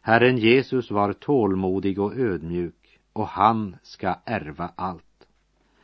Herren 0.00 0.38
Jesus 0.38 0.90
var 0.90 1.12
tålmodig 1.12 1.98
och 1.98 2.16
ödmjuk 2.16 3.00
och 3.12 3.28
han 3.28 3.76
ska 3.82 4.14
ärva 4.24 4.72
allt. 4.76 5.26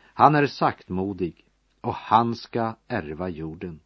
Han 0.01 0.35
är 0.35 0.47
saktmodig 0.47 1.45
och 1.81 1.95
han 1.95 2.35
ska 2.35 2.77
ärva 2.89 3.29
jorden. 3.29 3.81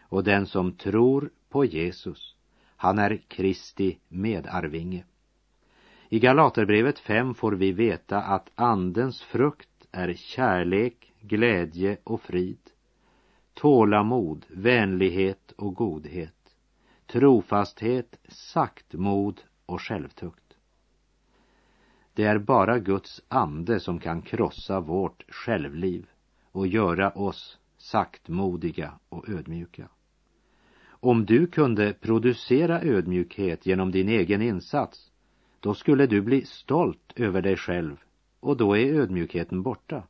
Och 0.00 0.24
den 0.24 0.46
som 0.46 0.72
tror 0.72 1.30
på 1.48 1.64
Jesus, 1.64 2.31
han 2.82 2.98
är 2.98 3.16
Kristi 3.28 3.98
medarvinge. 4.08 5.04
I 6.08 6.18
Galaterbrevet 6.18 6.98
5 6.98 7.34
får 7.34 7.52
vi 7.52 7.72
veta 7.72 8.22
att 8.22 8.50
Andens 8.54 9.22
frukt 9.22 9.86
är 9.92 10.14
kärlek, 10.14 11.12
glädje 11.20 11.96
och 12.04 12.20
frid, 12.20 12.70
tålamod, 13.54 14.46
vänlighet 14.48 15.52
och 15.52 15.74
godhet, 15.74 16.56
trofasthet, 17.06 18.18
saktmod 18.28 19.40
och 19.66 19.82
självtukt. 19.82 20.56
Det 22.14 22.24
är 22.24 22.38
bara 22.38 22.78
Guds 22.78 23.22
ande 23.28 23.80
som 23.80 23.98
kan 23.98 24.22
krossa 24.22 24.80
vårt 24.80 25.24
självliv 25.28 26.06
och 26.52 26.66
göra 26.66 27.10
oss 27.10 27.58
saktmodiga 27.76 28.98
och 29.08 29.28
ödmjuka. 29.28 29.88
Om 31.04 31.26
du 31.26 31.46
kunde 31.46 31.92
producera 31.92 32.82
ödmjukhet 32.82 33.66
genom 33.66 33.90
din 33.90 34.08
egen 34.08 34.42
insats, 34.42 35.12
då 35.60 35.74
skulle 35.74 36.06
du 36.06 36.20
bli 36.20 36.44
stolt 36.44 37.12
över 37.16 37.42
dig 37.42 37.56
själv 37.56 37.96
och 38.40 38.56
då 38.56 38.76
är 38.76 38.94
ödmjukheten 38.94 39.62
borta. 39.62 40.02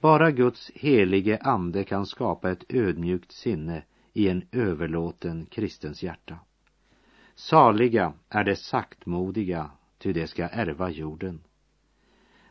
Bara 0.00 0.30
Guds 0.30 0.70
helige 0.74 1.38
ande 1.38 1.84
kan 1.84 2.06
skapa 2.06 2.50
ett 2.50 2.64
ödmjukt 2.68 3.32
sinne 3.32 3.82
i 4.12 4.28
en 4.28 4.42
överlåten 4.52 5.46
kristens 5.46 6.02
hjärta. 6.02 6.38
Saliga 7.34 8.12
är 8.28 8.44
det 8.44 8.56
saktmodiga, 8.56 9.70
ty 9.98 10.12
det 10.12 10.26
ska 10.26 10.48
ärva 10.48 10.90
jorden. 10.90 11.40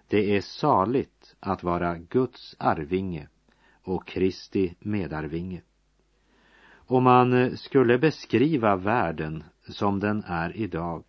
Det 0.08 0.36
är 0.36 0.42
saligt 0.42 1.36
att 1.40 1.64
vara 1.64 1.98
Guds 1.98 2.56
arvinge 2.60 3.28
och 3.84 4.08
Kristi 4.08 4.76
medarvinge. 4.80 5.62
Om 6.90 7.04
man 7.04 7.34
eh, 7.34 7.54
skulle 7.54 7.98
beskriva 7.98 8.76
världen 8.76 9.44
som 9.68 10.00
den 10.00 10.24
är 10.28 10.58
idag, 10.58 11.04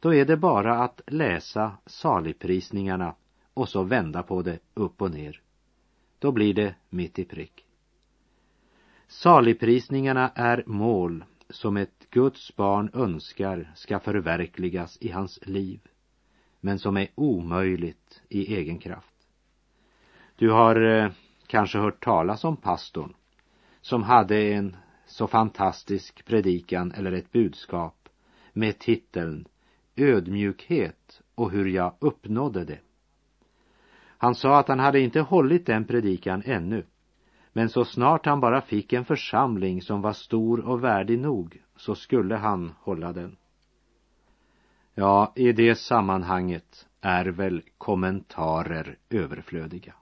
då 0.00 0.14
är 0.14 0.24
det 0.24 0.36
bara 0.36 0.78
att 0.78 1.00
läsa 1.06 1.72
saligprisningarna 1.86 3.14
och 3.54 3.68
så 3.68 3.82
vända 3.82 4.22
på 4.22 4.42
det 4.42 4.58
upp 4.74 5.02
och 5.02 5.10
ner. 5.10 5.40
Då 6.18 6.32
blir 6.32 6.54
det 6.54 6.74
mitt 6.88 7.18
i 7.18 7.24
prick. 7.24 7.64
Saligprisningarna 9.06 10.28
är 10.34 10.62
mål 10.66 11.24
som 11.50 11.76
ett 11.76 12.10
Guds 12.10 12.56
barn 12.56 12.90
önskar 12.94 13.72
ska 13.74 13.98
förverkligas 13.98 14.98
i 15.00 15.08
hans 15.08 15.38
liv, 15.42 15.80
men 16.60 16.78
som 16.78 16.96
är 16.96 17.08
omöjligt 17.14 18.22
i 18.28 18.54
egen 18.56 18.78
kraft. 18.78 19.14
Du 20.36 20.50
har 20.50 20.82
eh, 20.82 21.10
kanske 21.46 21.78
hört 21.78 22.04
talas 22.04 22.44
om 22.44 22.56
pastorn 22.56 23.14
som 23.80 24.02
hade 24.02 24.36
en 24.36 24.76
så 25.12 25.26
fantastisk 25.26 26.24
predikan 26.24 26.92
eller 26.92 27.12
ett 27.12 27.32
budskap 27.32 28.08
med 28.52 28.78
titeln 28.78 29.48
Ödmjukhet 29.96 31.22
och 31.34 31.50
hur 31.50 31.66
jag 31.66 31.94
uppnådde 31.98 32.64
det. 32.64 32.78
Han 34.18 34.34
sa 34.34 34.58
att 34.58 34.68
han 34.68 34.78
hade 34.78 35.00
inte 35.00 35.20
hållit 35.20 35.66
den 35.66 35.84
predikan 35.84 36.42
ännu, 36.44 36.86
men 37.52 37.68
så 37.68 37.84
snart 37.84 38.26
han 38.26 38.40
bara 38.40 38.60
fick 38.60 38.92
en 38.92 39.04
församling 39.04 39.82
som 39.82 40.00
var 40.00 40.12
stor 40.12 40.60
och 40.60 40.84
värdig 40.84 41.18
nog 41.18 41.62
så 41.76 41.94
skulle 41.94 42.36
han 42.36 42.72
hålla 42.80 43.12
den. 43.12 43.36
Ja, 44.94 45.32
i 45.36 45.52
det 45.52 45.74
sammanhanget 45.74 46.88
är 47.00 47.24
väl 47.24 47.62
kommentarer 47.78 48.98
överflödiga. 49.10 49.94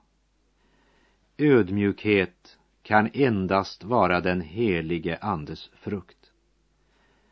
Ödmjukhet 1.37 2.57
kan 2.91 3.09
endast 3.13 3.83
vara 3.83 4.21
den 4.21 4.41
helige 4.41 5.17
Andes 5.21 5.69
frukt. 5.73 6.31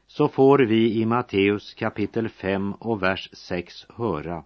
Så 0.08 0.28
får 0.28 0.60
vi 0.60 1.02
i 1.02 1.06
Matteus 1.06 1.74
kapitel 1.74 2.30
5 2.30 2.74
och 2.74 3.04
vers 3.04 3.30
6 3.34 3.86
höra 3.90 4.44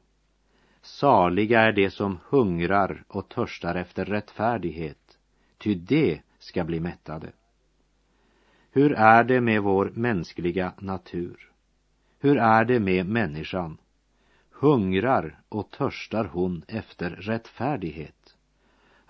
Saliga 0.81 1.61
är 1.61 1.71
de 1.71 1.89
som 1.89 2.19
hungrar 2.29 3.03
och 3.07 3.29
törstar 3.29 3.75
efter 3.75 4.05
rättfärdighet, 4.05 5.17
ty 5.57 5.75
de 5.75 6.21
ska 6.39 6.63
bli 6.63 6.79
mättade. 6.79 7.31
Hur 8.71 8.93
är 8.93 9.23
det 9.23 9.41
med 9.41 9.61
vår 9.61 9.91
mänskliga 9.95 10.73
natur? 10.79 11.51
Hur 12.19 12.37
är 12.37 12.65
det 12.65 12.79
med 12.79 13.05
människan? 13.05 13.77
Hungrar 14.51 15.41
och 15.49 15.71
törstar 15.71 16.25
hon 16.25 16.63
efter 16.67 17.09
rättfärdighet? 17.09 18.22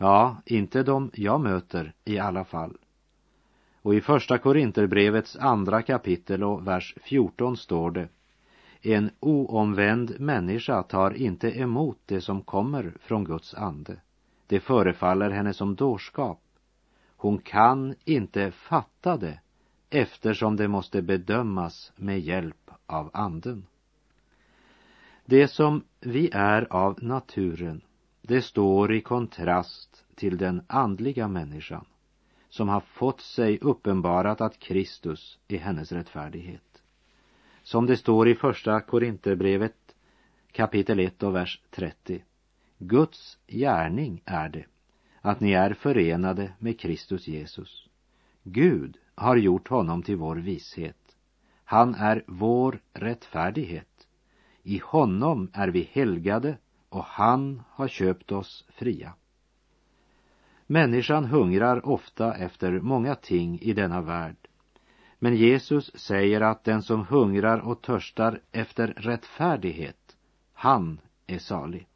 Ja, 0.04 0.38
inte 0.46 0.84
de 0.84 1.12
jag 1.14 1.42
möter 1.42 1.94
i 2.06 2.20
alla 2.20 2.46
fall. 2.46 2.78
Och 3.82 3.96
i 3.96 4.02
första 4.02 4.38
Korinterbrevets 4.38 5.36
andra 5.36 5.82
kapitel 5.82 6.44
och 6.44 6.68
vers 6.68 6.96
14 7.02 7.58
står 7.58 7.92
det 7.92 8.08
en 8.82 9.10
oomvänd 9.20 10.20
människa 10.20 10.84
tar 10.84 11.12
inte 11.12 11.60
emot 11.60 12.00
det 12.06 12.22
som 12.22 12.42
kommer 12.42 12.94
från 13.00 13.24
Guds 13.24 13.54
ande. 13.54 13.96
Det 14.48 14.60
förefaller 14.60 15.30
henne 15.30 15.54
som 15.54 15.76
dårskap. 15.76 16.42
Hon 17.18 17.38
kan 17.38 17.96
inte 18.06 18.52
fatta 18.52 19.18
det 19.18 19.40
eftersom 19.90 20.56
det 20.56 20.68
måste 20.68 21.02
bedömas 21.02 21.92
med 21.96 22.20
hjälp 22.20 22.72
av 22.86 23.10
anden. 23.14 23.66
Det 25.26 25.48
som 25.48 25.84
vi 26.00 26.30
är 26.34 26.74
av 26.74 27.04
naturen, 27.04 27.82
det 28.28 28.42
står 28.42 28.94
i 28.94 29.02
kontrast 29.02 30.06
till 30.16 30.38
den 30.38 30.62
andliga 30.68 31.28
människan 31.28 31.86
som 32.50 32.70
har 32.70 32.80
fått 32.80 33.22
sig 33.22 33.60
uppenbarat 33.62 34.42
att 34.42 34.60
Kristus 34.60 35.40
är 35.48 35.58
hennes 35.58 35.92
rättfärdighet. 35.92 36.84
Som 37.64 37.86
det 37.86 37.98
står 37.98 38.30
i 38.30 38.36
första 38.36 38.82
Korinthierbrevet 38.82 39.96
kapitel 40.52 41.00
1 41.00 41.24
och 41.24 41.36
vers 41.36 41.62
30. 41.70 42.24
Guds 42.78 43.38
gärning 43.48 44.22
är 44.26 44.50
det 44.50 44.66
att 45.22 45.40
ni 45.40 45.52
är 45.52 45.74
förenade 45.74 46.54
med 46.60 46.80
Kristus 46.80 47.28
Jesus. 47.28 47.88
Gud 48.44 48.98
har 49.16 49.36
gjort 49.36 49.68
honom 49.68 50.04
till 50.04 50.16
vår 50.16 50.36
vishet. 50.36 51.16
Han 51.64 51.96
är 51.96 52.24
vår 52.28 52.80
rättfärdighet. 52.94 54.08
I 54.64 54.82
honom 54.84 55.50
är 55.54 55.68
vi 55.68 55.90
helgade 55.92 56.58
och 56.94 57.04
han 57.04 57.64
har 57.70 57.88
köpt 57.88 58.32
oss 58.32 58.66
fria. 58.70 59.14
Människan 60.68 61.26
hungrar 61.26 61.86
ofta 61.86 62.34
efter 62.36 62.80
många 62.80 63.16
ting 63.16 63.60
i 63.60 63.74
denna 63.74 64.02
värld 64.02 64.44
men 65.24 65.36
Jesus 65.36 65.92
säger 65.96 66.42
att 66.42 66.64
den 66.64 66.82
som 66.82 67.06
hungrar 67.08 67.60
och 67.60 67.82
törstar 67.82 68.42
efter 68.52 68.88
rättfärdighet, 68.88 70.18
han 70.54 71.00
är 71.28 71.38
salig. 71.38 71.88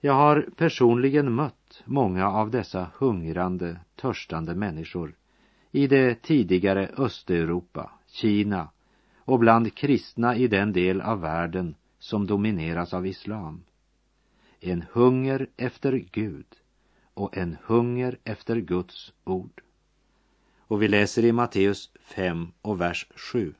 Jag 0.00 0.12
har 0.12 0.48
personligen 0.56 1.32
mött 1.32 1.82
många 1.84 2.28
av 2.28 2.50
dessa 2.50 2.90
hungrande, 2.98 3.80
törstande 3.96 4.54
människor 4.54 5.14
i 5.70 5.86
det 5.86 6.22
tidigare 6.22 6.88
Östeuropa, 6.96 7.90
Kina 8.06 8.68
och 9.18 9.38
bland 9.38 9.74
kristna 9.74 10.36
i 10.36 10.48
den 10.48 10.72
del 10.72 11.00
av 11.00 11.20
världen 11.20 11.74
som 12.02 12.26
domineras 12.26 12.94
av 12.94 13.06
islam. 13.06 13.64
En 14.60 14.84
hunger 14.92 15.46
efter 15.56 15.92
Gud 16.12 16.46
och 17.14 17.36
en 17.36 17.56
hunger 17.64 18.18
efter 18.24 18.56
Guds 18.56 19.12
ord. 19.24 19.62
Och 20.58 20.82
vi 20.82 20.88
läser 20.88 21.24
i 21.24 21.32
Matteus 21.32 21.90
5 22.00 22.52
och 22.62 22.80
vers 22.80 23.06
7. 23.14 23.54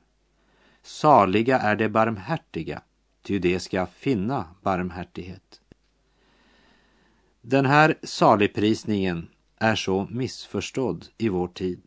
Saliga 0.81 1.59
är 1.59 1.75
de 1.75 1.89
barmhärtiga, 1.89 2.81
ty 3.21 3.39
de 3.39 3.59
ska 3.59 3.85
finna 3.85 4.45
barmhärtighet. 4.61 5.61
Den 7.41 7.65
här 7.65 7.95
saligprisningen 8.03 9.29
är 9.57 9.75
så 9.75 10.07
missförstådd 10.11 11.05
i 11.17 11.29
vår 11.29 11.47
tid, 11.47 11.81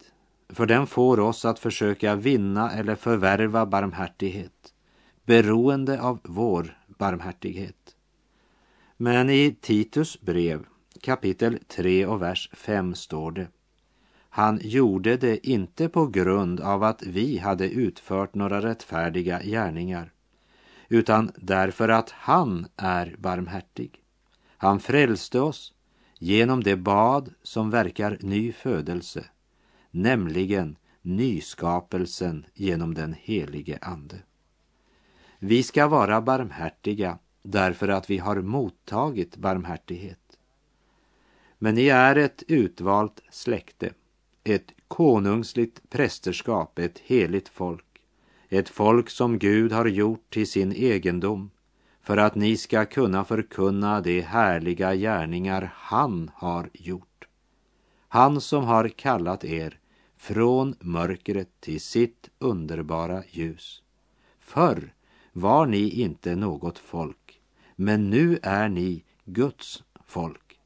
för 0.48 0.66
den 0.66 0.86
får 0.86 1.20
oss 1.20 1.44
att 1.44 1.58
försöka 1.58 2.14
vinna 2.14 2.72
eller 2.72 2.94
förvärva 2.94 3.66
barmhärtighet, 3.66 4.72
beroende 5.26 6.02
av 6.02 6.20
vår 6.24 6.78
barmhärtighet. 6.86 7.96
Men 8.96 9.30
i 9.30 9.56
Titus 9.60 10.20
brev 10.20 10.64
kapitel 11.00 11.58
3 11.68 12.06
och 12.06 12.22
vers 12.22 12.50
5 12.52 12.94
står 12.94 13.30
det 13.30 13.48
han 14.36 14.60
gjorde 14.62 15.16
det 15.16 15.46
inte 15.48 15.88
på 15.88 16.06
grund 16.06 16.60
av 16.60 16.82
att 16.82 17.02
vi 17.02 17.38
hade 17.38 17.70
utfört 17.70 18.34
några 18.34 18.62
rättfärdiga 18.62 19.42
gärningar, 19.42 20.12
utan 20.88 21.30
därför 21.36 21.88
att 21.88 22.10
han 22.10 22.66
är 22.76 23.16
barmhärtig. 23.18 24.02
Han 24.56 24.80
frälste 24.80 25.40
oss 25.40 25.74
genom 26.18 26.62
det 26.62 26.76
bad 26.76 27.34
som 27.42 27.70
verkar 27.70 28.18
ny 28.20 28.52
födelse, 28.52 29.24
nämligen 29.90 30.76
nyskapelsen 31.02 32.46
genom 32.54 32.94
den 32.94 33.14
helige 33.20 33.78
Ande. 33.82 34.16
Vi 35.48 35.62
ska 35.62 35.88
vara 35.88 36.20
barmhärtiga 36.20 37.18
därför 37.42 37.88
att 37.88 38.10
vi 38.10 38.18
har 38.18 38.36
mottagit 38.36 39.36
barmhärtighet. 39.36 40.38
Men 41.58 41.74
ni 41.74 41.88
är 41.88 42.16
ett 42.16 42.42
utvalt 42.48 43.20
släkte, 43.30 43.92
ett 44.44 44.72
konungsligt 44.88 45.90
prästerskap, 45.90 46.78
ett 46.78 46.98
heligt 46.98 47.48
folk, 47.48 47.84
ett 48.48 48.68
folk 48.68 49.10
som 49.10 49.38
Gud 49.38 49.72
har 49.72 49.86
gjort 49.86 50.30
till 50.30 50.50
sin 50.50 50.72
egendom 50.72 51.50
för 52.02 52.16
att 52.16 52.34
ni 52.34 52.56
ska 52.56 52.84
kunna 52.84 53.24
förkunna 53.24 54.00
de 54.00 54.20
härliga 54.20 54.94
gärningar 54.94 55.72
han 55.74 56.30
har 56.34 56.70
gjort. 56.72 57.28
Han 58.08 58.40
som 58.40 58.64
har 58.64 58.88
kallat 58.88 59.44
er 59.44 59.78
från 60.16 60.74
mörkret 60.80 61.60
till 61.60 61.80
sitt 61.80 62.30
underbara 62.38 63.22
ljus. 63.30 63.82
Förr 64.40 64.92
var 65.36 65.66
ni 65.66 65.90
inte 65.90 66.36
något 66.36 66.78
folk, 66.78 67.40
men 67.74 68.10
nu 68.10 68.38
är 68.42 68.68
ni 68.68 69.04
Guds 69.24 69.82
folk. 70.06 70.60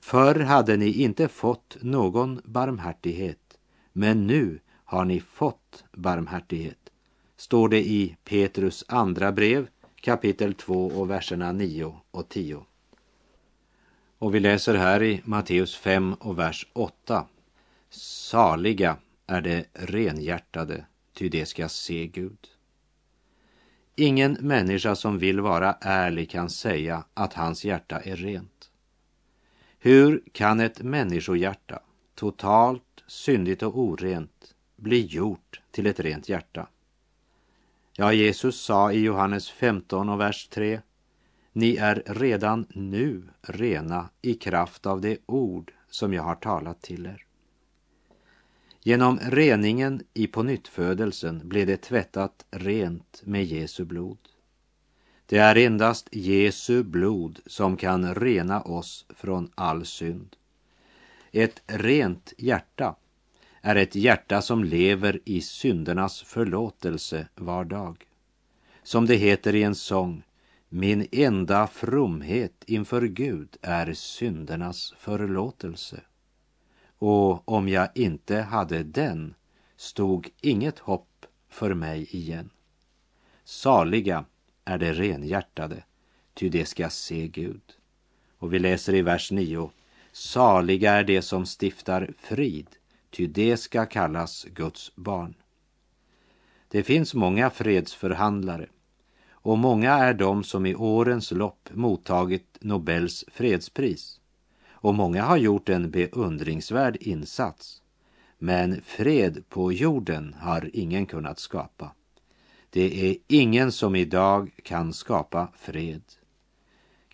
Förr 0.00 0.40
hade 0.40 0.76
ni 0.76 1.02
inte 1.02 1.28
fått 1.28 1.76
någon 1.80 2.40
barmhärtighet, 2.44 3.58
men 3.92 4.26
nu 4.26 4.60
har 4.84 5.04
ni 5.04 5.20
fått 5.20 5.84
barmhärtighet, 5.92 6.90
står 7.36 7.68
det 7.68 7.86
i 7.86 8.16
Petrus 8.24 8.84
andra 8.88 9.32
brev 9.32 9.68
kapitel 10.00 10.54
2 10.54 10.86
och 10.86 11.10
verserna 11.10 11.52
9 11.52 11.94
och 12.10 12.28
10. 12.28 12.64
Och 14.18 14.34
vi 14.34 14.40
läser 14.40 14.74
här 14.74 15.02
i 15.02 15.20
Matteus 15.24 15.76
5 15.76 16.14
och 16.14 16.38
vers 16.38 16.66
8. 16.72 17.26
Saliga 17.90 18.96
är 19.26 19.40
de 19.40 19.64
renhjärtade, 19.72 20.84
ty 21.12 21.28
de 21.28 21.46
ska 21.46 21.68
se 21.68 22.06
Gud. 22.06 22.51
Ingen 23.96 24.32
människa 24.40 24.94
som 24.94 25.18
vill 25.18 25.40
vara 25.40 25.76
ärlig 25.80 26.30
kan 26.30 26.50
säga 26.50 27.04
att 27.14 27.34
hans 27.34 27.64
hjärta 27.64 28.00
är 28.00 28.16
rent. 28.16 28.70
Hur 29.78 30.22
kan 30.32 30.60
ett 30.60 30.82
människohjärta, 30.82 31.80
totalt 32.14 33.04
syndigt 33.06 33.62
och 33.62 33.78
orent, 33.78 34.54
bli 34.76 35.06
gjort 35.06 35.60
till 35.70 35.86
ett 35.86 36.00
rent 36.00 36.28
hjärta? 36.28 36.68
Ja, 37.92 38.12
Jesus 38.12 38.60
sa 38.60 38.92
i 38.92 39.00
Johannes 39.00 39.50
15 39.50 40.08
och 40.08 40.20
vers 40.20 40.48
3 40.48 40.80
Ni 41.52 41.76
är 41.76 42.02
redan 42.06 42.66
nu 42.68 43.22
rena 43.42 44.08
i 44.22 44.34
kraft 44.34 44.86
av 44.86 45.00
det 45.00 45.18
ord 45.26 45.72
som 45.90 46.12
jag 46.12 46.22
har 46.22 46.34
talat 46.34 46.82
till 46.82 47.06
er. 47.06 47.26
Genom 48.84 49.18
reningen 49.18 50.02
i 50.14 50.26
pånyttfödelsen 50.26 51.48
blev 51.48 51.66
det 51.66 51.76
tvättat 51.76 52.44
rent 52.50 53.22
med 53.24 53.44
Jesu 53.44 53.84
blod. 53.84 54.18
Det 55.26 55.38
är 55.38 55.56
endast 55.56 56.08
Jesu 56.12 56.82
blod 56.82 57.40
som 57.46 57.76
kan 57.76 58.14
rena 58.14 58.62
oss 58.62 59.06
från 59.08 59.50
all 59.54 59.86
synd. 59.86 60.36
Ett 61.32 61.62
rent 61.66 62.32
hjärta 62.38 62.96
är 63.60 63.76
ett 63.76 63.94
hjärta 63.94 64.42
som 64.42 64.64
lever 64.64 65.20
i 65.24 65.40
syndernas 65.40 66.22
förlåtelse 66.22 67.28
var 67.34 67.64
dag. 67.64 68.04
Som 68.82 69.06
det 69.06 69.16
heter 69.16 69.54
i 69.54 69.62
en 69.62 69.74
sång, 69.74 70.22
min 70.68 71.06
enda 71.12 71.66
fromhet 71.66 72.64
inför 72.66 73.02
Gud 73.02 73.56
är 73.62 73.92
syndernas 73.92 74.94
förlåtelse. 74.98 76.00
Och 77.04 77.48
om 77.48 77.68
jag 77.68 77.88
inte 77.94 78.36
hade 78.36 78.82
den 78.82 79.34
stod 79.76 80.30
inget 80.40 80.78
hopp 80.78 81.26
för 81.48 81.74
mig 81.74 82.16
igen. 82.16 82.50
Saliga 83.44 84.24
är 84.64 84.78
de 84.78 84.92
renhjärtade, 84.92 85.84
ty 86.34 86.48
de 86.48 86.64
ska 86.64 86.90
se 86.90 87.28
Gud. 87.28 87.62
Och 88.38 88.54
vi 88.54 88.58
läser 88.58 88.94
i 88.94 89.02
vers 89.02 89.30
9. 89.30 89.70
Saliga 90.12 90.92
är 90.92 91.04
de 91.04 91.22
som 91.22 91.46
stiftar 91.46 92.14
frid, 92.18 92.68
ty 93.10 93.26
det 93.26 93.56
ska 93.56 93.86
kallas 93.86 94.44
Guds 94.44 94.96
barn. 94.96 95.34
Det 96.68 96.82
finns 96.82 97.14
många 97.14 97.50
fredsförhandlare 97.50 98.66
och 99.30 99.58
många 99.58 99.92
är 99.92 100.14
de 100.14 100.44
som 100.44 100.66
i 100.66 100.74
årens 100.74 101.30
lopp 101.30 101.68
mottagit 101.72 102.58
Nobels 102.60 103.24
fredspris. 103.32 104.21
Och 104.82 104.94
många 104.94 105.22
har 105.22 105.36
gjort 105.36 105.68
en 105.68 105.90
beundringsvärd 105.90 106.96
insats. 107.00 107.82
Men 108.38 108.82
fred 108.82 109.44
på 109.48 109.72
jorden 109.72 110.36
har 110.40 110.70
ingen 110.72 111.06
kunnat 111.06 111.38
skapa. 111.38 111.92
Det 112.70 113.10
är 113.10 113.16
ingen 113.26 113.72
som 113.72 113.96
idag 113.96 114.50
kan 114.62 114.92
skapa 114.92 115.48
fred. 115.56 116.02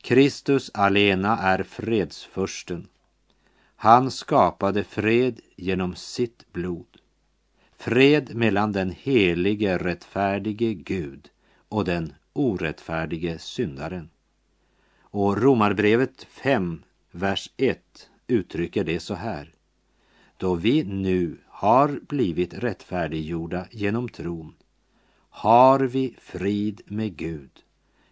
Kristus 0.01 0.71
alena 0.75 1.39
är 1.39 1.63
fredsfursten 1.63 2.89
han 3.81 4.11
skapade 4.11 4.85
fred 4.85 5.41
genom 5.57 5.95
sitt 5.95 6.53
blod. 6.53 6.87
Fred 7.77 8.35
mellan 8.35 8.73
den 8.73 8.91
helige 8.91 9.79
rättfärdige 9.79 10.75
Gud 10.75 11.29
och 11.69 11.85
den 11.85 12.15
orättfärdige 12.33 13.39
syndaren. 13.39 14.11
Och 15.01 15.43
Romarbrevet 15.43 16.27
5, 16.31 16.83
vers 17.11 17.51
1 17.57 18.11
uttrycker 18.27 18.85
det 18.85 19.01
så 19.01 19.15
här. 19.15 19.53
Då 20.37 20.55
vi 20.55 20.85
nu 20.85 21.39
har 21.47 22.01
blivit 22.09 22.55
rättfärdiggjorda 22.55 23.67
genom 23.71 24.09
tron 24.09 24.55
har 25.31 25.81
vi 25.81 26.17
frid 26.21 26.81
med 26.87 27.17
Gud 27.17 27.51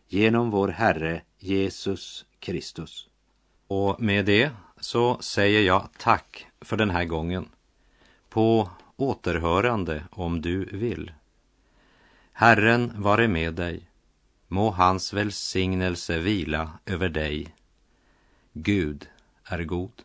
genom 0.08 0.50
vår 0.50 0.68
Herre 0.68 1.22
Jesus 1.38 2.24
Kristus. 2.38 3.08
Och 3.66 4.00
med 4.00 4.24
det 4.24 4.50
så 4.80 5.18
säger 5.20 5.60
jag 5.60 5.88
tack 5.98 6.46
för 6.60 6.76
den 6.76 6.90
här 6.90 7.04
gången. 7.04 7.48
På 8.28 8.70
återhörande 8.96 10.04
om 10.10 10.42
du 10.42 10.64
vill. 10.64 11.12
Herren 12.32 13.02
vare 13.02 13.28
med 13.28 13.54
dig. 13.54 13.88
Må 14.48 14.70
hans 14.70 15.12
välsignelse 15.12 16.18
vila 16.18 16.70
över 16.86 17.08
dig. 17.08 17.54
Gud 18.58 19.08
är 19.44 19.64
god. 19.64 20.02